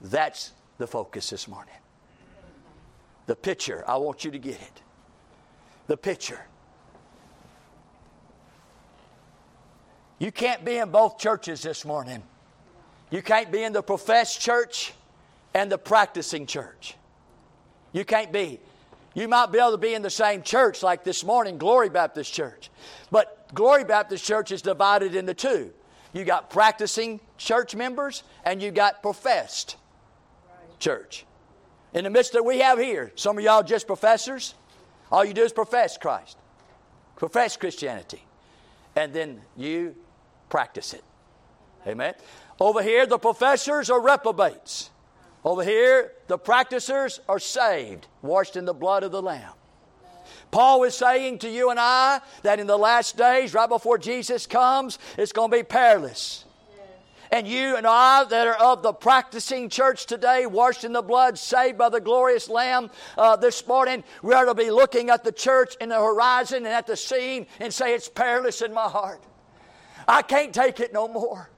[0.00, 1.74] That's the focus this morning.
[3.26, 4.82] The picture, I want you to get it.
[5.86, 6.40] The picture.
[10.18, 12.22] You can't be in both churches this morning.
[13.10, 14.92] You can't be in the professed church
[15.54, 16.94] and the practicing church.
[17.92, 18.60] You can't be.
[19.14, 22.32] You might be able to be in the same church like this morning, Glory Baptist
[22.32, 22.70] Church.
[23.10, 25.72] But Glory Baptist Church is divided into two.
[26.18, 29.76] You got practicing church members and you got professed
[30.80, 31.24] church.
[31.94, 34.56] In the midst that we have here, some of y'all just professors.
[35.12, 36.36] All you do is profess Christ,
[37.14, 38.20] profess Christianity,
[38.96, 39.94] and then you
[40.48, 41.04] practice it.
[41.86, 42.14] Amen.
[42.58, 44.90] Over here, the professors are reprobates.
[45.44, 49.52] Over here, the practicers are saved, washed in the blood of the Lamb.
[50.50, 54.46] Paul is saying to you and I that in the last days, right before Jesus
[54.46, 56.44] comes, it's going to be perilous.
[57.30, 61.38] And you and I that are of the practicing church today, washed in the blood,
[61.38, 65.32] saved by the glorious Lamb, uh, this morning, we are to be looking at the
[65.32, 69.22] church in the horizon and at the scene and say, It's perilous in my heart.
[70.06, 71.50] I can't take it no more.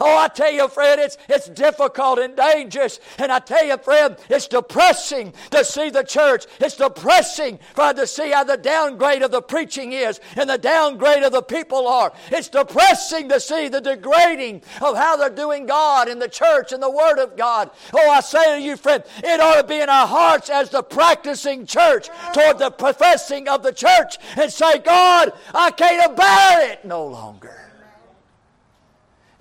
[0.00, 3.00] Oh, I tell you, friend, it's, it's difficult and dangerous.
[3.18, 6.46] And I tell you, friend, it's depressing to see the church.
[6.60, 11.22] It's depressing, for to see how the downgrade of the preaching is and the downgrade
[11.22, 12.12] of the people are.
[12.30, 16.82] It's depressing to see the degrading of how they're doing God in the church and
[16.82, 17.70] the Word of God.
[17.94, 20.82] Oh, I say to you, friend, it ought to be in our hearts as the
[20.82, 26.84] practicing church toward the professing of the church and say, God, I can't bear it
[26.84, 27.71] no longer.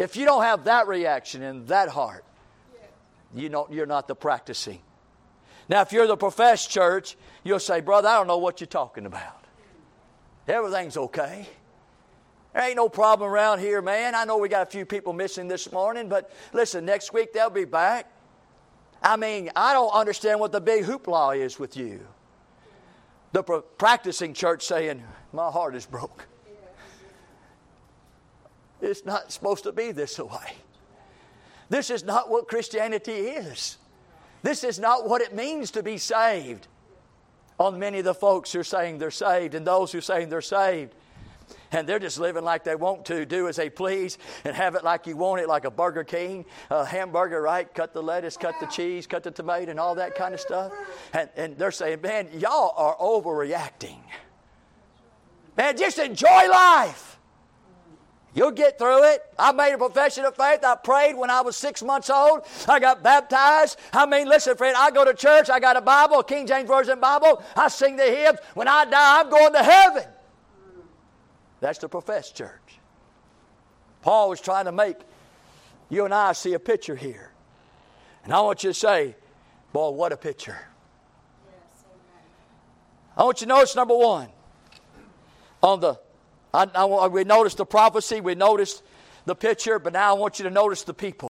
[0.02, 2.26] If you don't have that reaction in that heart,
[3.36, 4.80] you know, you're not the practicing.
[5.70, 9.06] Now, if you're the professed church, you'll say, Brother, I don't know what you're talking
[9.06, 9.46] about.
[10.48, 11.48] Everything's okay.
[12.52, 14.16] There ain't no problem around here, man.
[14.16, 17.52] I know we got a few people missing this morning, but listen, next week they'll
[17.52, 18.12] be back.
[19.04, 22.08] I mean, I don't understand what the big hoopla is with you.
[23.34, 26.26] The practicing church saying, My heart is broke.
[28.82, 30.56] It's not supposed to be this way.
[31.70, 33.78] This is not what Christianity is.
[34.44, 36.68] This is not what it means to be saved.
[37.60, 40.30] On many of the folks who are saying they're saved and those who are saying
[40.30, 40.96] they're saved,
[41.72, 44.84] and they're just living like they want to, do as they please, and have it
[44.84, 47.72] like you want it, like a Burger King, a hamburger, right?
[47.74, 50.74] Cut the lettuce, cut the cheese, cut the tomato, and all that kind of stuff.
[51.14, 54.00] And, and they're saying, man, y'all are overreacting.
[55.58, 57.11] Man, just enjoy life.
[58.34, 59.22] You'll get through it.
[59.38, 60.64] I made a profession of faith.
[60.64, 62.44] I prayed when I was six months old.
[62.68, 63.78] I got baptized.
[63.92, 65.50] I mean, listen, friend, I go to church.
[65.50, 67.44] I got a Bible, a King James Version Bible.
[67.58, 68.40] I sing the hymns.
[68.54, 70.04] When I die, I'm going to heaven.
[71.60, 72.80] That's the professed church.
[74.02, 74.98] Paul was trying to make
[75.90, 77.32] you and I see a picture here.
[78.24, 79.16] And I want you to say,
[79.74, 80.58] boy, what a picture.
[83.18, 84.30] I want you to notice number one
[85.62, 86.00] on the
[86.54, 88.84] I, I, we noticed the prophecy, we noticed
[89.26, 91.30] the picture, but now I want you to notice the people.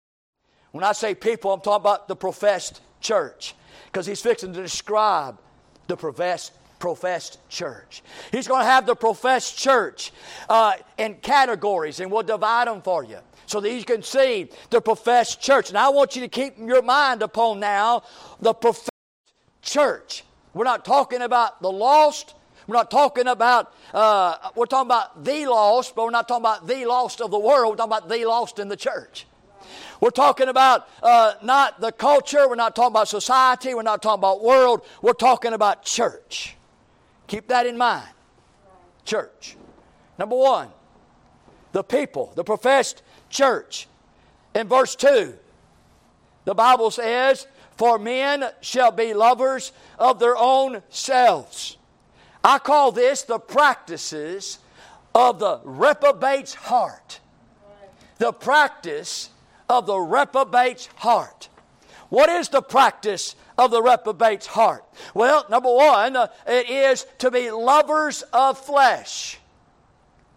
[0.72, 3.54] When I say people, I'm talking about the professed church,
[3.86, 5.38] because he's fixing to describe
[5.88, 8.02] the professed professed church.
[8.32, 10.12] He's going to have the professed church
[10.48, 14.80] uh, in categories, and we'll divide them for you so that you can see the
[14.80, 15.68] professed church.
[15.68, 18.02] And I want you to keep your mind upon now
[18.40, 18.90] the professed
[19.60, 20.24] church.
[20.54, 22.34] We're not talking about the lost,
[22.70, 26.68] we're not talking about, uh, we're talking about the lost, but we're not talking about
[26.68, 27.72] the lost of the world.
[27.72, 29.26] We're talking about the lost in the church.
[30.00, 32.48] We're talking about uh, not the culture.
[32.48, 33.74] We're not talking about society.
[33.74, 34.86] We're not talking about world.
[35.02, 36.54] We're talking about church.
[37.26, 38.06] Keep that in mind.
[39.04, 39.56] Church.
[40.16, 40.68] Number one,
[41.72, 43.88] the people, the professed church.
[44.54, 45.34] In verse 2,
[46.44, 51.76] the Bible says, For men shall be lovers of their own selves
[52.42, 54.58] I call this the practices
[55.14, 57.20] of the reprobate's heart.
[58.18, 59.30] The practice
[59.68, 61.48] of the reprobate's heart.
[62.08, 64.84] What is the practice of the reprobate's heart?
[65.14, 69.38] Well, number one, uh, it is to be lovers of flesh.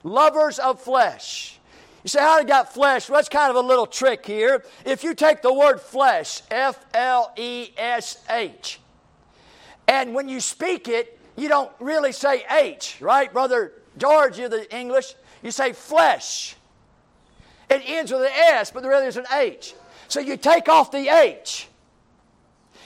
[0.04, 1.58] Lovers of flesh.
[2.04, 3.10] You say, how you got flesh?
[3.10, 4.66] Well, that's kind of a little trick here.
[4.86, 8.80] If you take the word flesh, F L E S H,
[9.88, 13.32] and when you speak it, you don't really say H, right?
[13.32, 15.16] Brother George, you're the English.
[15.42, 16.56] You say flesh.
[17.70, 19.74] It ends with an S, but there really is an H.
[20.08, 21.68] So you take off the H.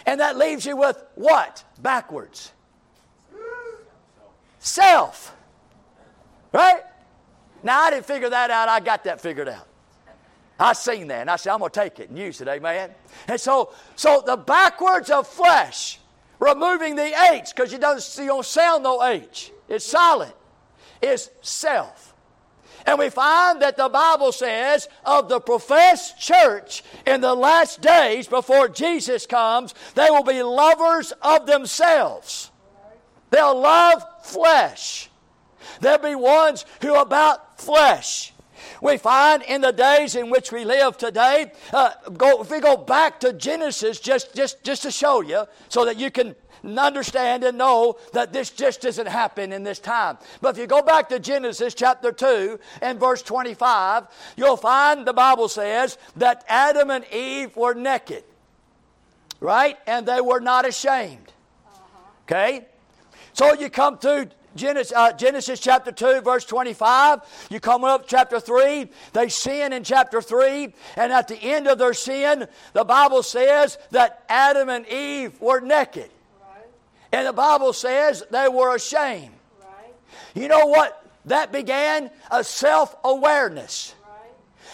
[0.05, 1.63] And that leaves you with what?
[1.81, 2.51] Backwards.
[4.59, 5.35] Self.
[6.53, 6.81] Right?
[7.63, 8.69] Now, I didn't figure that out.
[8.69, 9.67] I got that figured out.
[10.59, 12.89] I seen that, and I said, I'm going to take it and use it, amen?
[13.27, 15.99] And so, so the backwards of flesh
[16.39, 19.51] removing the H because you don't, you don't sound no H.
[19.67, 20.33] It's silent.
[21.01, 22.13] It's self.
[22.85, 28.27] And we find that the Bible says of the professed church in the last days
[28.27, 32.49] before Jesus comes, they will be lovers of themselves.
[33.29, 35.09] They'll love flesh.
[35.81, 38.33] There'll be ones who about flesh.
[38.81, 42.77] We find in the days in which we live today, uh, go, if we go
[42.77, 47.57] back to Genesis, just, just, just to show you, so that you can understand and
[47.57, 50.17] know that this just doesn't happen in this time.
[50.41, 55.13] But if you go back to Genesis chapter 2 and verse 25, you'll find the
[55.13, 58.23] Bible says that Adam and Eve were naked,
[59.39, 59.77] right?
[59.85, 61.31] And they were not ashamed.
[62.23, 62.65] Okay?
[63.33, 67.47] So you come to Genesis, uh, Genesis chapter 2, verse 25.
[67.49, 68.89] You come up chapter 3.
[69.13, 70.73] They sin in chapter 3.
[70.95, 75.61] And at the end of their sin, the Bible says that Adam and Eve were
[75.61, 76.09] naked.
[76.41, 76.65] Right.
[77.11, 79.33] And the Bible says they were ashamed.
[79.61, 79.93] Right.
[80.35, 82.09] You know what that began?
[82.31, 83.93] A self awareness.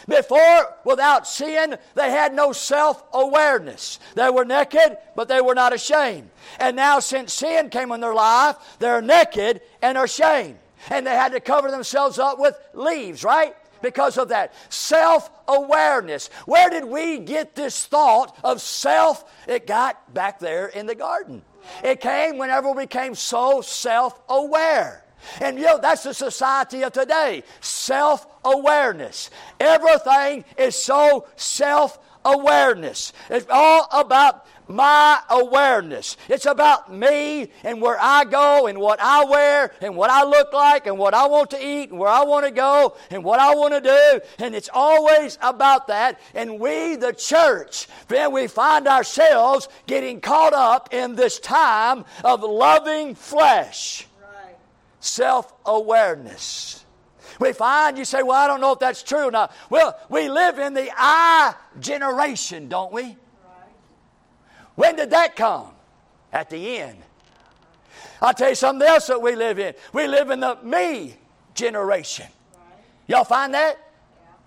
[0.07, 3.99] Before, without sin, they had no self awareness.
[4.15, 6.29] They were naked, but they were not ashamed.
[6.59, 10.57] And now, since sin came in their life, they're naked and are ashamed.
[10.89, 13.55] And they had to cover themselves up with leaves, right?
[13.81, 14.53] Because of that.
[14.69, 16.27] Self awareness.
[16.45, 19.23] Where did we get this thought of self?
[19.47, 21.43] It got back there in the garden.
[21.83, 25.02] It came whenever we became so self aware.
[25.41, 29.29] And you know, that's the society of today self awareness.
[29.59, 33.13] Everything is so self awareness.
[33.29, 36.17] It's all about my awareness.
[36.29, 40.53] It's about me and where I go and what I wear and what I look
[40.53, 43.39] like and what I want to eat and where I want to go and what
[43.39, 44.43] I want to do.
[44.43, 46.19] And it's always about that.
[46.33, 52.41] And we, the church, then we find ourselves getting caught up in this time of
[52.41, 54.07] loving flesh
[55.03, 56.85] self awareness.
[57.39, 59.49] We find, you say, well, I don't know if that's true now.
[59.69, 63.17] Well, we live in the I generation, don't we?
[64.75, 65.69] When did that come?
[66.31, 66.97] At the end.
[68.21, 69.73] I'll tell you something else that we live in.
[69.93, 71.15] We live in the me
[71.53, 72.27] generation.
[73.07, 73.77] Y'all find that?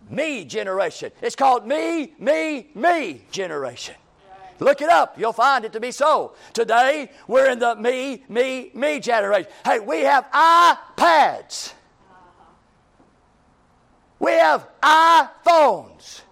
[0.09, 1.13] Me generation.
[1.21, 3.95] It's called me, me, me generation.
[4.59, 5.19] Look it up.
[5.19, 6.35] You'll find it to be so.
[6.53, 9.51] Today, we're in the me, me, me generation.
[9.65, 11.73] Hey, we have iPads.
[14.19, 16.23] We have iPhones.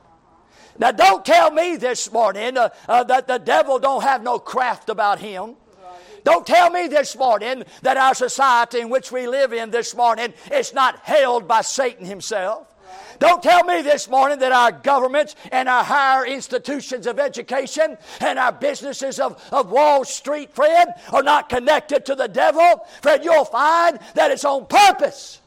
[0.78, 4.88] Now, don't tell me this morning uh, uh, that the devil don't have no craft
[4.88, 5.56] about him.
[6.24, 10.32] Don't tell me this morning that our society in which we live in this morning
[10.50, 12.73] is not held by Satan himself.
[13.18, 18.38] Don't tell me this morning that our governments and our higher institutions of education and
[18.38, 22.86] our businesses of, of Wall Street, friend, are not connected to the devil.
[23.02, 25.40] Friend, you'll find that it's on purpose.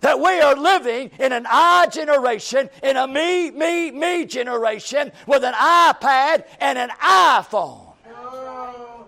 [0.00, 5.44] That we are living in an I generation, in a me, me, me generation with
[5.44, 7.92] an iPad and an iPhone.
[8.10, 9.06] Oh,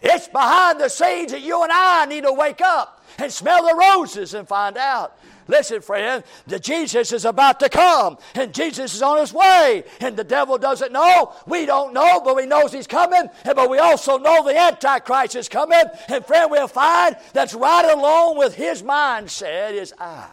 [0.00, 3.74] it's behind the scenes that you and I need to wake up and smell the
[3.74, 5.18] roses and find out
[5.50, 10.16] Listen, friend, the Jesus is about to come, and Jesus is on his way, and
[10.16, 11.34] the devil doesn't know.
[11.44, 15.48] We don't know, but we knows he's coming, but we also know the Antichrist is
[15.48, 15.82] coming.
[16.06, 20.28] And friend, we'll find that's right along with his mindset is I.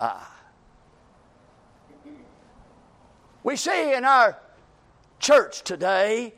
[0.00, 0.24] I.
[3.42, 4.38] We see in our
[5.18, 6.34] church today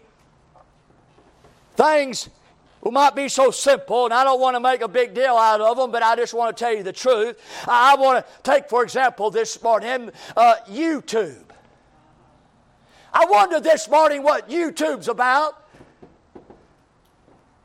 [1.77, 2.31] things
[2.83, 5.61] who might be so simple, and I don't want to make a big deal out
[5.61, 7.41] of them, but I just want to tell you the truth.
[7.67, 11.43] I want to take, for example, this morning, uh, YouTube.
[13.13, 15.65] I wonder this morning what YouTube's about.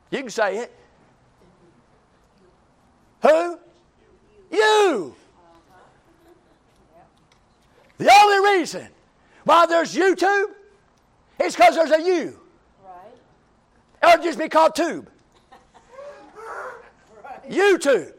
[0.10, 0.76] You can say it.
[3.22, 3.60] Who?
[4.52, 5.16] You.
[7.98, 8.88] The only reason
[9.44, 10.48] why there's YouTube
[11.44, 12.41] is because there's a you.
[14.02, 14.14] Right.
[14.14, 15.10] It would just be called tube.
[17.50, 18.14] YouTube.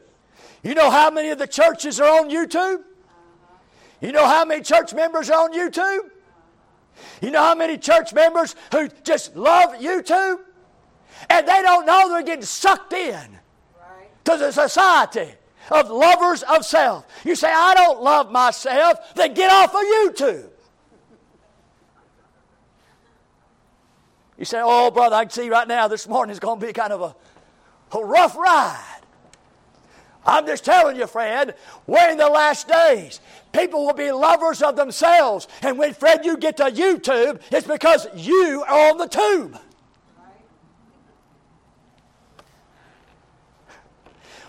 [0.63, 2.83] You know how many of the churches are on YouTube?
[4.01, 6.09] You know how many church members are on YouTube?
[7.21, 10.39] You know how many church members who just love YouTube?
[11.29, 13.39] And they don't know they're getting sucked in
[14.25, 15.33] to the society
[15.71, 17.05] of lovers of self.
[17.23, 20.49] You say, I don't love myself, then get off of YouTube.
[24.43, 26.73] You say, Oh, brother, I can see right now this morning is going to be
[26.73, 28.99] kind of a, a rough ride.
[30.25, 31.55] I'm just telling you, Fred,
[31.87, 33.21] we're in the last days.
[33.53, 35.47] People will be lovers of themselves.
[35.61, 39.57] And when, Fred, you get to YouTube, it's because you are on the tube.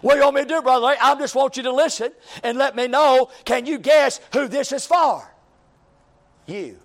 [0.00, 0.96] What do you want me to do, brother?
[1.00, 2.10] I just want you to listen
[2.42, 3.30] and let me know.
[3.44, 5.32] Can you guess who this is for?
[6.46, 6.80] You.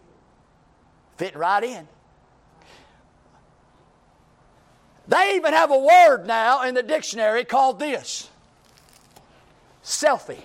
[1.18, 1.88] Fitting right in.
[5.10, 8.30] They even have a word now in the dictionary called this
[9.84, 10.44] selfie.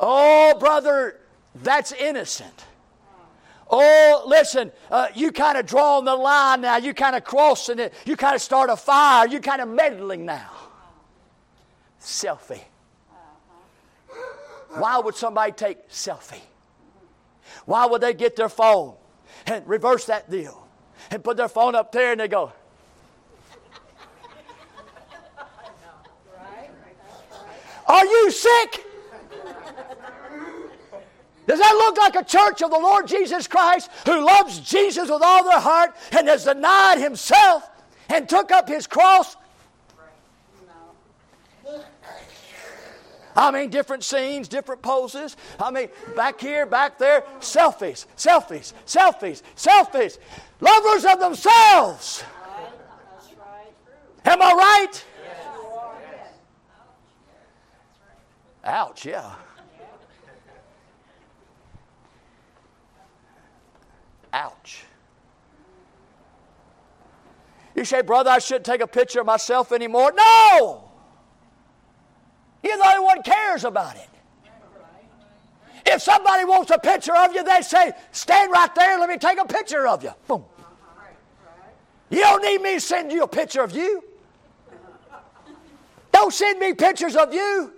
[0.00, 1.20] Oh, brother,
[1.56, 2.64] that's innocent.
[3.68, 6.78] Oh, listen, uh, you kind of drawing the line now.
[6.78, 7.92] You kind of crossing it.
[8.06, 9.28] You kind of start a fire.
[9.28, 10.50] You kind of meddling now.
[12.00, 12.62] Selfie.
[14.70, 16.40] Why would somebody take selfie?
[17.66, 18.94] Why would they get their phone
[19.46, 20.65] and reverse that deal
[21.10, 22.52] and put their phone up there and they go,
[27.86, 28.84] Are you sick?
[31.46, 35.22] Does that look like a church of the Lord Jesus Christ who loves Jesus with
[35.22, 37.68] all their heart and has denied himself
[38.08, 39.36] and took up his cross?
[43.36, 45.36] I mean, different scenes, different poses.
[45.60, 50.18] I mean, back here, back there, selfies, selfies, selfies, selfies.
[50.60, 52.24] Lovers of themselves.
[54.24, 55.04] Am I right?
[58.64, 59.34] Ouch, yeah.
[64.32, 64.82] Ouch.
[67.76, 70.12] You say, brother, I shouldn't take a picture of myself anymore.
[70.16, 70.85] No!
[72.66, 74.08] You're the only one cares about it.
[75.86, 79.38] If somebody wants a picture of you, they say, stand right there, let me take
[79.38, 80.10] a picture of you.
[80.26, 80.44] Boom.
[82.10, 84.02] You don't need me to send you a picture of you.
[86.10, 87.72] Don't send me pictures of you.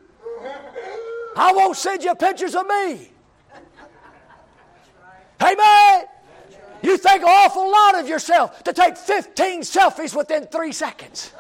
[1.37, 3.11] I won't send you pictures of me.
[5.43, 6.07] Amen.
[6.83, 11.33] You think an awful lot of yourself to take 15 selfies within three seconds.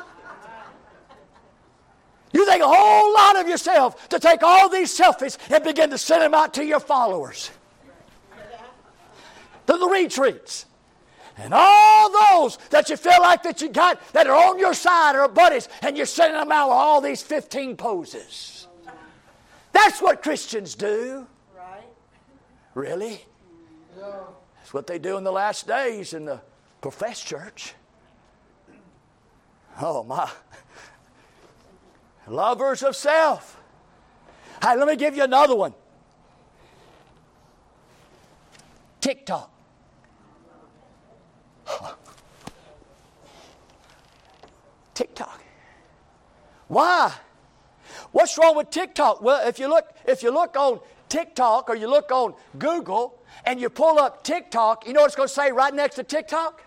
[2.59, 6.23] Think a whole lot of yourself to take all these selfies and begin to send
[6.23, 7.53] them out to your followers,
[9.69, 10.67] to the retreats,
[11.37, 15.15] and all those that you feel like that you got that are on your side
[15.15, 18.67] or buddies, and you're sending them out with all these 15 poses.
[19.71, 21.29] That's what Christians do.
[21.57, 21.85] Right?
[22.75, 23.25] Really?
[23.97, 26.41] That's what they do in the last days in the
[26.81, 27.75] professed church.
[29.81, 30.29] Oh, my.
[32.29, 33.61] Lovers of self.
[34.63, 35.75] Hey, let me give you another one
[39.01, 39.51] TikTok.
[44.95, 45.43] TikTok.
[46.67, 47.13] Why?
[48.13, 49.23] What's wrong with TikTok?
[49.23, 53.61] Well, if you look, if you look on TikTok or you look on Google, and
[53.61, 56.63] you pull up TikTok, you know what it's going to say right next to TikTok?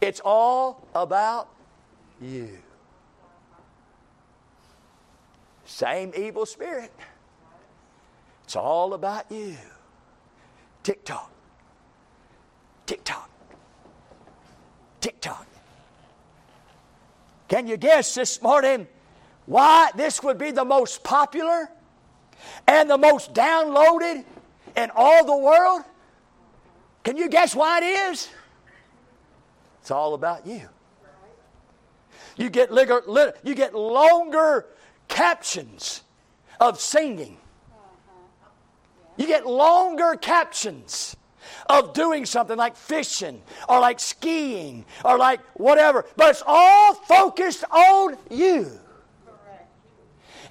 [0.00, 1.48] It's all about
[2.20, 2.58] you.
[5.72, 6.92] Same evil spirit.
[8.44, 9.56] It's all about you.
[10.82, 11.32] TikTok.
[12.84, 13.30] TikTok.
[15.00, 15.46] TikTok.
[17.48, 18.86] Can you guess this morning
[19.46, 21.70] why this would be the most popular
[22.68, 24.26] and the most downloaded
[24.76, 25.84] in all the world?
[27.02, 28.28] Can you guess why it is?
[29.80, 30.68] It's all about you.
[32.36, 34.66] You get, you get longer
[35.12, 36.02] captions
[36.58, 37.36] of singing.
[39.16, 41.16] You get longer captions
[41.68, 47.64] of doing something like fishing or like skiing or like whatever, but it's all focused
[47.70, 48.78] on you.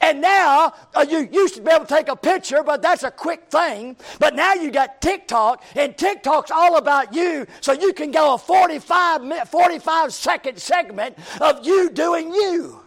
[0.04, 3.12] And now, uh, you used to be able to take a picture, but that's a
[3.12, 3.96] quick thing.
[4.18, 8.38] But now you got TikTok, and TikTok's all about you, so you can go a
[8.40, 12.81] 45, minute, 45 second segment of you doing you.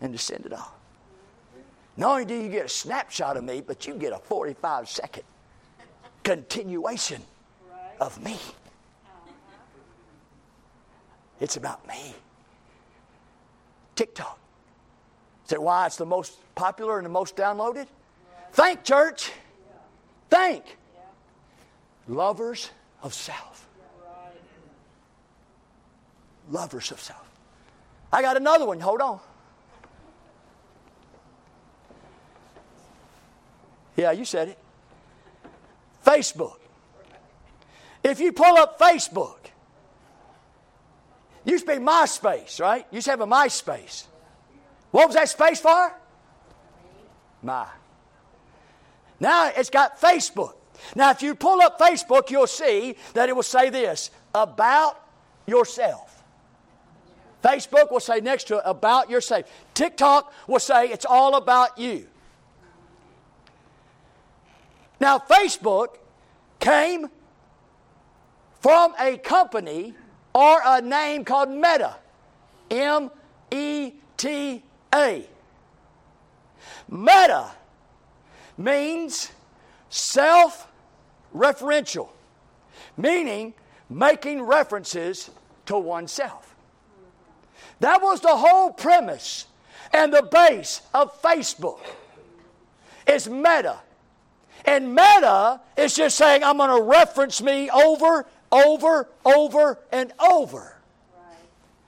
[0.00, 0.74] And to send it off.
[1.96, 5.22] Not only do you get a snapshot of me, but you get a 45 second
[6.22, 7.22] continuation
[8.00, 8.36] of me.
[11.40, 12.14] It's about me.
[13.94, 14.38] TikTok.
[15.44, 17.86] Say why it's the most popular and the most downloaded?
[18.52, 19.32] Think, church.
[20.28, 20.64] Think.
[22.08, 22.70] Lovers
[23.02, 23.68] of self.
[26.50, 27.28] Lovers of self.
[28.12, 28.80] I got another one.
[28.80, 29.20] Hold on.
[33.96, 34.58] Yeah, you said it.
[36.04, 36.58] Facebook.
[38.04, 39.46] If you pull up Facebook,
[41.46, 42.84] Used to be MySpace, right?
[42.90, 44.06] You used to have a MySpace.
[44.90, 45.94] What was that space for?
[47.40, 47.66] My.
[49.20, 50.54] Now it's got Facebook.
[50.94, 55.00] Now, if you pull up Facebook, you'll see that it will say this about
[55.46, 56.22] yourself.
[57.42, 59.44] Facebook will say next to it about yourself.
[59.72, 62.08] TikTok will say it's all about you.
[65.00, 65.96] Now, Facebook
[66.58, 67.08] came
[68.60, 69.94] from a company
[70.34, 71.96] or a name called Meta.
[72.70, 73.10] M
[73.50, 74.62] E T
[74.94, 75.28] A.
[76.88, 77.50] Meta
[78.56, 79.30] means
[79.88, 80.68] self
[81.34, 82.08] referential,
[82.96, 83.54] meaning
[83.88, 85.30] making references
[85.66, 86.54] to oneself.
[87.80, 89.46] That was the whole premise
[89.92, 91.80] and the base of Facebook.
[93.06, 93.78] It's meta.
[94.66, 100.76] And meta is just saying, I'm going to reference me over, over, over, and over.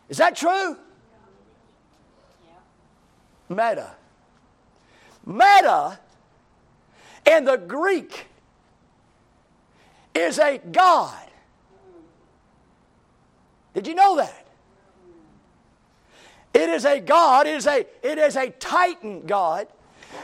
[0.08, 0.76] Is that true?
[3.48, 3.90] Meta.
[5.26, 5.98] Meta
[7.26, 8.26] in the Greek
[10.14, 11.14] is a God.
[13.74, 14.46] Did you know that?
[16.54, 16.62] Mm-hmm.
[16.62, 19.68] It is a God, it is a, it is a Titan God,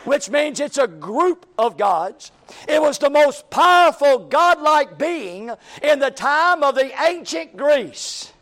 [0.05, 2.33] which means it's a group of gods.
[2.69, 5.51] It was the most powerful godlike being
[5.83, 8.33] in the time of the ancient Greece.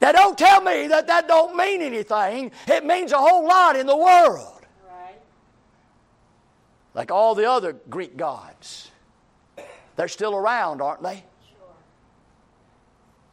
[0.00, 2.52] Now, don't tell me that that don't mean anything.
[2.66, 4.62] It means a whole lot in the world.
[4.88, 5.20] Right.
[6.94, 8.90] Like all the other Greek gods.
[9.96, 11.22] They're still around, aren't they?
[11.50, 11.74] Sure.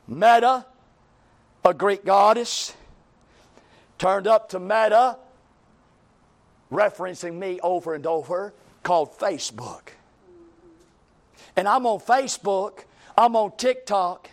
[0.08, 0.66] Meta,
[1.64, 2.76] a Greek goddess,
[3.98, 5.18] turned up to Meta,
[6.72, 8.54] referencing me over and over,
[8.84, 9.90] called Facebook.
[11.56, 12.84] And I'm on Facebook,
[13.18, 14.30] I'm on TikTok,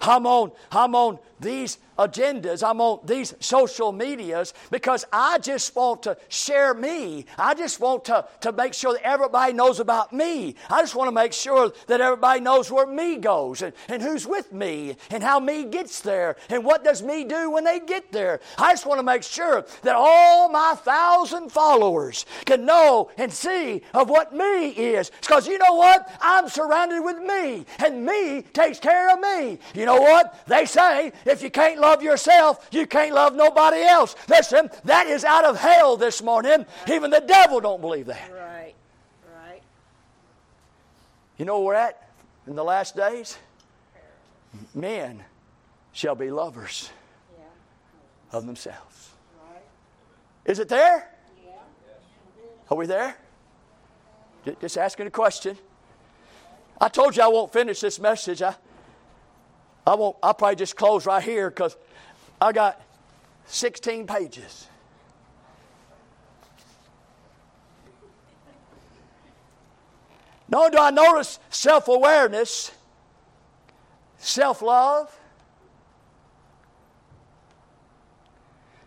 [0.00, 6.02] I'm on, I'm on these agendas, I'm on these social medias because I just want
[6.04, 7.26] to share me.
[7.38, 10.54] I just want to, to make sure that everybody knows about me.
[10.70, 14.26] I just want to make sure that everybody knows where me goes and, and who's
[14.26, 18.10] with me and how me gets there and what does me do when they get
[18.12, 18.40] there.
[18.58, 23.82] I just want to make sure that all my thousand followers can know and see
[23.92, 25.10] of what me is.
[25.20, 26.10] Because you know what?
[26.20, 29.58] I'm surrounded with me and me takes care of me.
[29.74, 30.46] You know what?
[30.46, 34.14] They say if you can't love yourself, you can't love nobody else.
[34.28, 36.66] Listen, that is out of hell this morning.
[36.90, 38.30] Even the devil don't believe that.
[38.32, 38.74] Right.
[39.34, 39.62] Right.
[41.38, 42.08] You know where we're at
[42.46, 43.38] in the last days?
[44.74, 45.24] Men
[45.92, 46.90] shall be lovers
[47.38, 47.44] yeah.
[48.36, 49.10] of themselves.
[49.48, 49.62] Right.
[50.44, 51.08] Is it there?
[51.46, 51.52] Yeah.
[52.70, 53.16] Are we there?
[54.60, 55.56] Just asking a question.
[56.80, 58.40] I told you I won't finish this message.
[58.40, 58.54] I,
[59.90, 61.76] I won't, I'll probably just close right here because
[62.40, 62.80] I got
[63.46, 64.68] 16 pages.
[70.48, 72.70] Nor do I notice self awareness,
[74.18, 75.12] self love,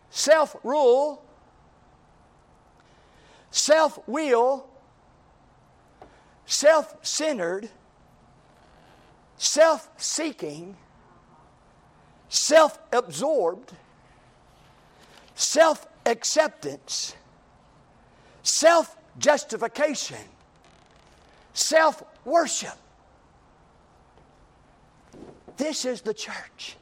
[0.10, 1.22] self rule,
[3.52, 4.70] self will,
[6.46, 7.70] self centered,
[9.36, 10.78] self seeking,
[12.34, 13.72] self absorbed,
[15.36, 17.16] self acceptance,
[18.42, 20.18] self justification,
[21.54, 22.76] self worship.
[25.58, 26.76] This is the church.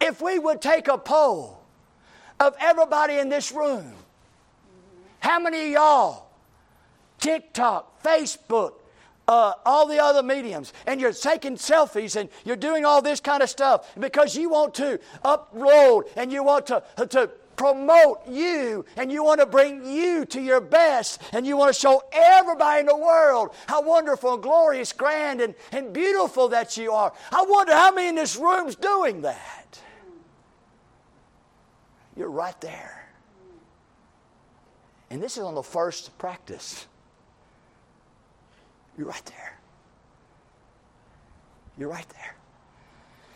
[0.00, 1.60] If we would take a poll
[2.38, 3.94] of everybody in this room,
[5.18, 6.28] how many of y'all,
[7.18, 8.74] TikTok, Facebook,
[9.28, 13.42] uh, all the other mediums, and you're taking selfies and you're doing all this kind
[13.42, 19.10] of stuff because you want to upload and you want to, to promote you and
[19.10, 22.86] you want to bring you to your best and you want to show everybody in
[22.86, 27.12] the world how wonderful and glorious, grand, and, and beautiful that you are.
[27.32, 29.80] I wonder how many in this room's doing that.
[32.16, 33.08] You're right there.
[35.10, 36.86] And this is on the first practice.
[38.96, 39.58] You're right there.
[41.78, 42.34] You're right there.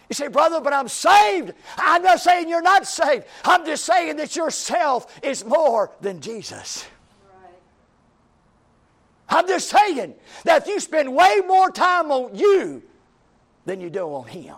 [0.09, 1.53] You say, brother, but I'm saved.
[1.77, 3.27] I'm not saying you're not saved.
[3.45, 6.85] I'm just saying that yourself is more than Jesus.
[7.33, 7.53] Right.
[9.29, 12.83] I'm just saying that you spend way more time on you
[13.67, 14.57] than you do on Him.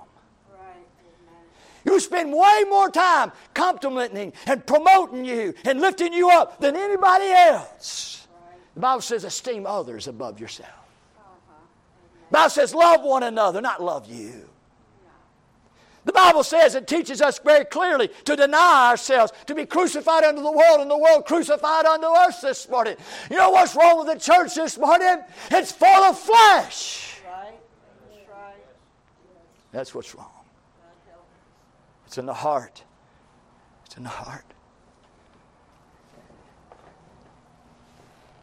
[1.85, 7.27] You spend way more time complimenting and promoting you and lifting you up than anybody
[7.27, 8.27] else.
[8.75, 10.82] The Bible says, esteem others above yourself.
[12.33, 14.49] Bible says, love one another, not love you.
[16.05, 20.43] The Bible says it teaches us very clearly to deny ourselves, to be crucified unto
[20.43, 22.97] the world, and the world crucified unto us this morning.
[23.31, 25.23] You know what's wrong with the church this morning?
[25.53, 27.21] It's full of flesh.
[27.25, 27.55] Right.
[28.11, 28.59] That's.
[29.71, 30.27] That's what's wrong.
[32.07, 32.83] It's in the heart.
[33.87, 34.45] It's in the heart.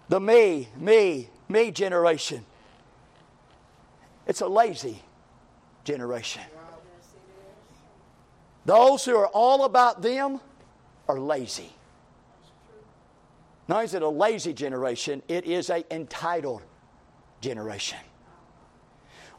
[0.08, 2.46] The me, me, me generation
[4.30, 5.02] it's a lazy
[5.84, 6.44] generation.
[8.64, 10.40] Those who are all about them
[11.08, 11.74] are lazy.
[13.68, 16.62] Not is it a lazy generation, it is an entitled
[17.42, 17.98] generation.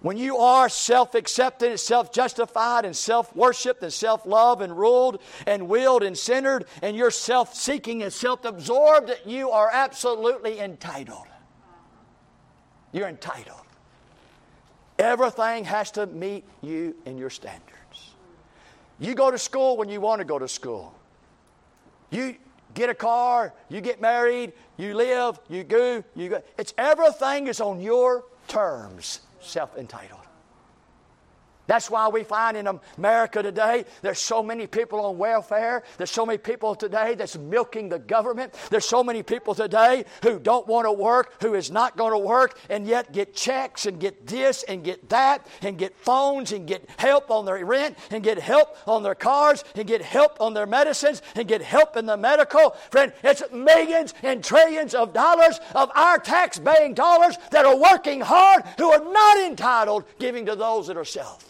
[0.00, 4.76] When you are self accepted and self justified and self worshiped and self loved and
[4.76, 10.58] ruled and willed and centered and you're self seeking and self absorbed, you are absolutely
[10.58, 11.26] entitled.
[12.92, 13.69] You're entitled.
[15.00, 18.12] Everything has to meet you and your standards.
[18.98, 20.94] You go to school when you want to go to school.
[22.10, 22.36] You
[22.74, 26.42] get a car, you get married, you live, you go, you go.
[26.58, 30.19] It's everything is on your terms, self entitled.
[31.70, 32.66] That's why we find in
[32.98, 35.84] America today there's so many people on welfare.
[35.98, 38.54] There's so many people today that's milking the government.
[38.70, 42.18] There's so many people today who don't want to work, who is not going to
[42.18, 46.66] work, and yet get checks and get this and get that and get phones and
[46.66, 50.54] get help on their rent and get help on their cars and get help on
[50.54, 52.70] their medicines and get help in the medical.
[52.90, 58.20] Friend, it's millions and trillions of dollars of our tax paying dollars that are working
[58.20, 61.46] hard who are not entitled giving to those that are self.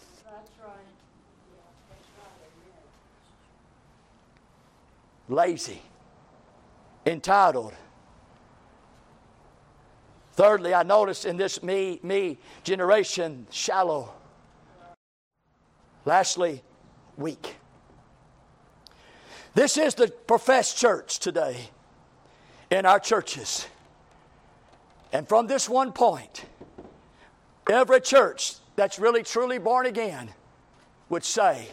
[5.31, 5.81] Lazy,
[7.05, 7.73] entitled.
[10.33, 14.13] Thirdly, I noticed in this me, me generation, shallow.
[16.05, 16.63] Lastly,
[17.17, 17.55] weak.
[19.53, 21.69] This is the professed church today
[22.69, 23.67] in our churches.
[25.13, 26.45] And from this one point,
[27.69, 30.29] every church that's really truly born again
[31.09, 31.67] would say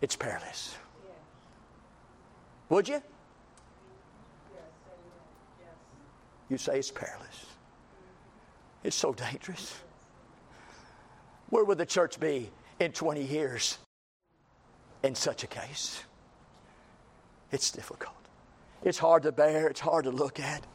[0.00, 0.76] it's perilous.
[2.72, 3.02] Would you?
[6.48, 7.46] You say it's perilous.
[8.82, 9.76] It's so dangerous.
[11.50, 12.50] Where would the church be
[12.80, 13.76] in 20 years
[15.02, 16.02] in such a case?
[17.50, 18.16] It's difficult.
[18.82, 19.68] It's hard to bear.
[19.68, 20.66] It's hard to look at.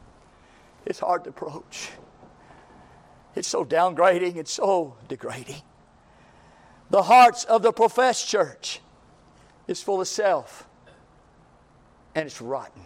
[0.85, 1.89] It's hard to approach.
[3.35, 4.35] It's so downgrading.
[4.35, 5.63] It's so degrading.
[6.91, 8.81] The hearts of the professed church
[9.67, 10.66] is full of self
[12.17, 12.81] and it's rotten.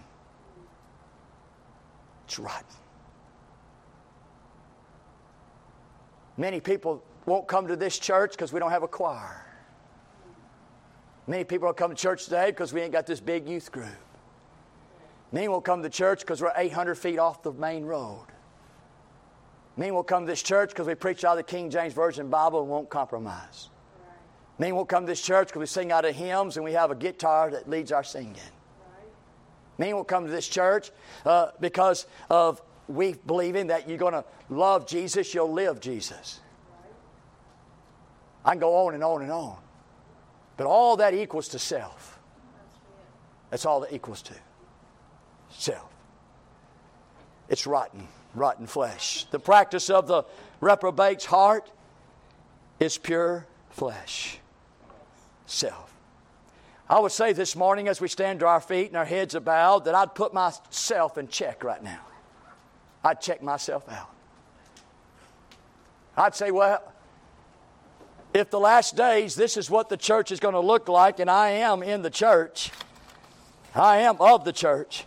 [2.26, 2.66] It's rotten.
[6.36, 9.46] Many people won't come to this church because we don't have a choir.
[11.28, 13.88] Many people won't come to church today because we ain't got this big youth group.
[15.32, 18.28] Many won't come to church because we're 800 feet off the main road.
[19.78, 22.30] Many will come to this church because we preach out of the King James Version
[22.30, 23.70] Bible and won't compromise.
[24.60, 26.92] Many will come to this church because we sing out of hymns and we have
[26.92, 28.36] a guitar that leads our singing.
[29.82, 30.92] Many will come to this church
[31.26, 36.40] uh, because of we believing that you're going to love Jesus, you'll live Jesus.
[38.46, 39.58] I can go on and on and on.
[40.56, 42.20] But all that equals to self.
[43.50, 44.36] That's all that equals to
[45.50, 45.90] self.
[47.50, 49.26] It's rotten, rotten flesh.
[49.32, 50.26] The practice of the
[50.60, 51.72] reprobate's heart
[52.80, 54.38] is pure flesh,
[55.48, 55.91] self.
[56.92, 59.40] I would say this morning as we stand to our feet and our heads are
[59.40, 62.02] bowed that I'd put myself in check right now.
[63.02, 64.10] I'd check myself out.
[66.18, 66.84] I'd say, well,
[68.34, 71.30] if the last days this is what the church is going to look like, and
[71.30, 72.72] I am in the church,
[73.74, 75.06] I am of the church,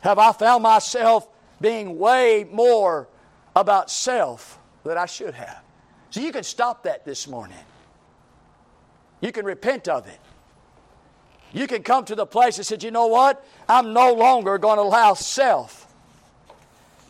[0.00, 1.28] have I found myself
[1.60, 3.08] being way more
[3.54, 5.62] about self than I should have?
[6.08, 7.58] So you can stop that this morning.
[9.20, 10.18] You can repent of it.
[11.52, 13.44] You can come to the place and say, you know what?
[13.68, 15.86] I'm no longer going to allow self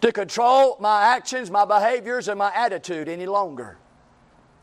[0.01, 3.76] to control my actions, my behaviors, and my attitude any longer.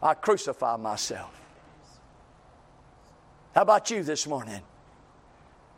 [0.04, 1.34] I crucify myself.
[3.56, 4.62] How about you this morning?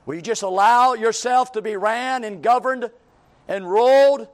[0.05, 2.89] Will you just allow yourself to be ran and governed
[3.47, 4.27] and ruled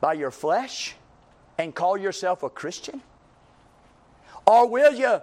[0.00, 0.94] by your flesh
[1.58, 3.02] and call yourself a Christian?
[4.46, 5.20] Or will you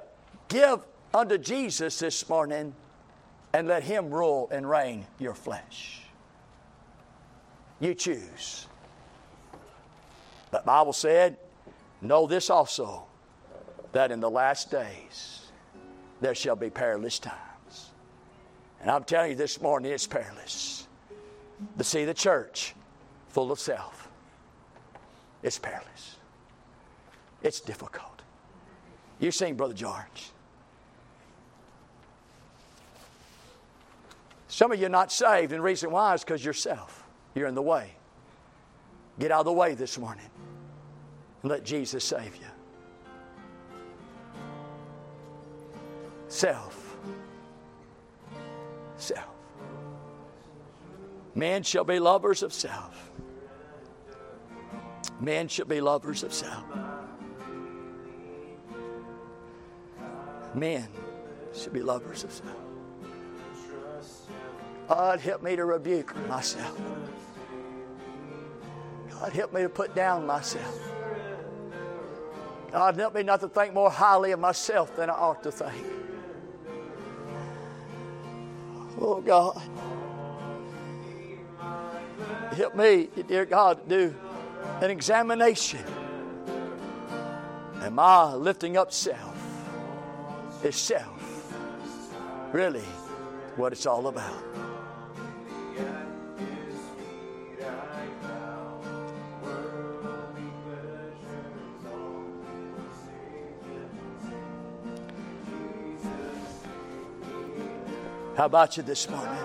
[0.48, 0.80] give
[1.14, 2.76] unto Jesus this morning
[3.54, 6.02] and let Him rule and reign your flesh.
[7.80, 8.68] You choose.
[10.52, 11.38] But Bible said,
[12.02, 13.06] Know this also,
[13.94, 15.52] that in the last days
[16.20, 17.92] there shall be perilous times.
[18.82, 20.88] And I'm telling you this morning, it's perilous.
[21.78, 22.76] To see the church
[23.30, 24.10] full of self,
[25.42, 26.18] it's perilous.
[27.42, 28.22] It's difficult.
[29.20, 30.33] You sing, Brother George.
[34.54, 37.04] Some of you are not saved, and the reason why is because yourself.
[37.34, 37.96] You're in the way.
[39.18, 40.30] Get out of the way this morning
[41.42, 42.46] and let Jesus save you.
[46.28, 46.98] Self.
[48.98, 49.26] Self.
[51.34, 53.10] Men shall be lovers of self.
[55.20, 56.64] Men shall be lovers of self.
[60.54, 60.88] Men
[61.56, 62.73] should be lovers of self.
[64.88, 66.80] God, help me to rebuke myself.
[69.10, 70.80] God, help me to put down myself.
[72.72, 75.86] God, help me not to think more highly of myself than I ought to think.
[79.00, 79.62] Oh, God.
[82.56, 84.16] Help me, dear God, to do
[84.82, 85.84] an examination.
[87.82, 89.38] Am I lifting up self?
[90.64, 91.22] Is self
[92.54, 92.86] really
[93.56, 94.63] what it's all about?
[108.44, 109.42] How about you this morning?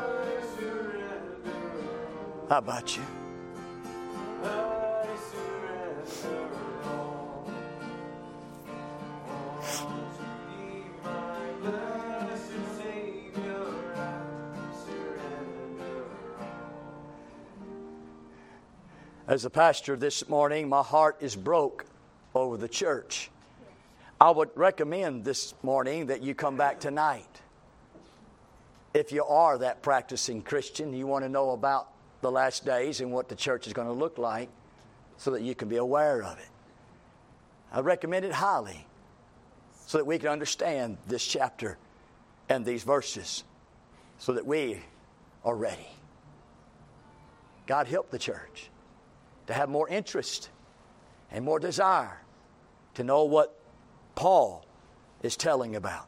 [2.49, 3.03] How about you?
[19.29, 21.87] As a pastor this morning, my heart is broke
[22.35, 23.31] over the church.
[24.21, 27.43] I would recommend this morning that you come back tonight.
[28.95, 31.89] If you are that practicing Christian, you want to know about
[32.21, 34.49] the last days and what the church is going to look like
[35.19, 36.49] so that you can be aware of it.
[37.73, 38.87] I recommend it highly
[39.87, 41.77] so that we can understand this chapter
[42.49, 43.45] and these verses
[44.19, 44.81] so that we
[45.45, 45.89] are ready.
[47.67, 48.71] God help the church
[49.47, 50.49] to have more interest
[51.31, 52.21] and more desire
[52.95, 53.55] to know what
[54.15, 54.65] Paul
[55.23, 56.07] is telling about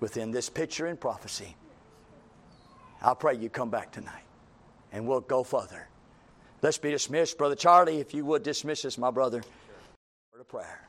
[0.00, 1.56] within this picture and prophecy.
[3.02, 4.24] I pray you come back tonight
[4.92, 5.88] and we'll go further.
[6.62, 7.38] Let's be dismissed.
[7.38, 9.42] Brother Charlie, if you would dismiss us, my brother,
[10.32, 10.87] for a prayer.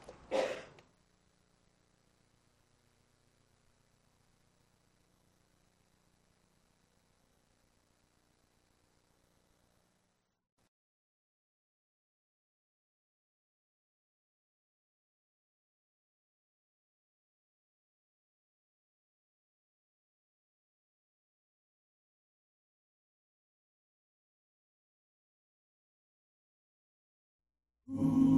[28.29, 28.35] Ooh.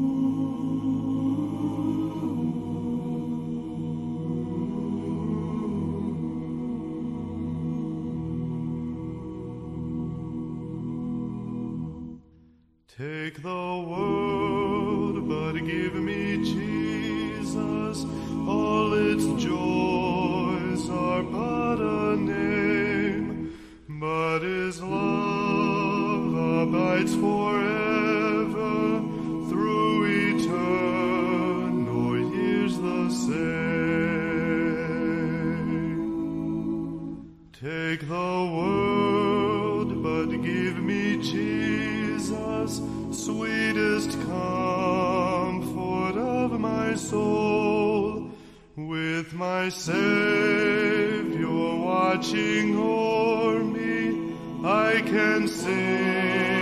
[53.01, 56.60] O'er me, I can sing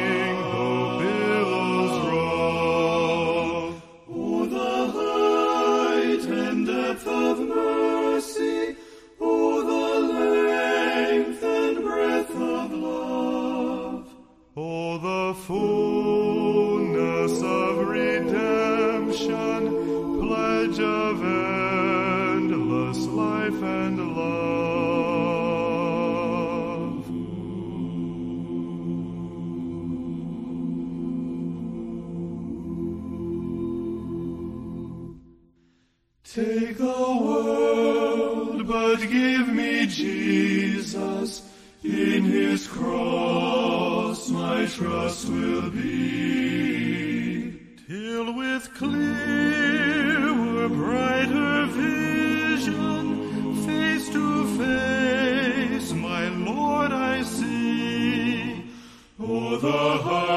[59.62, 60.29] the.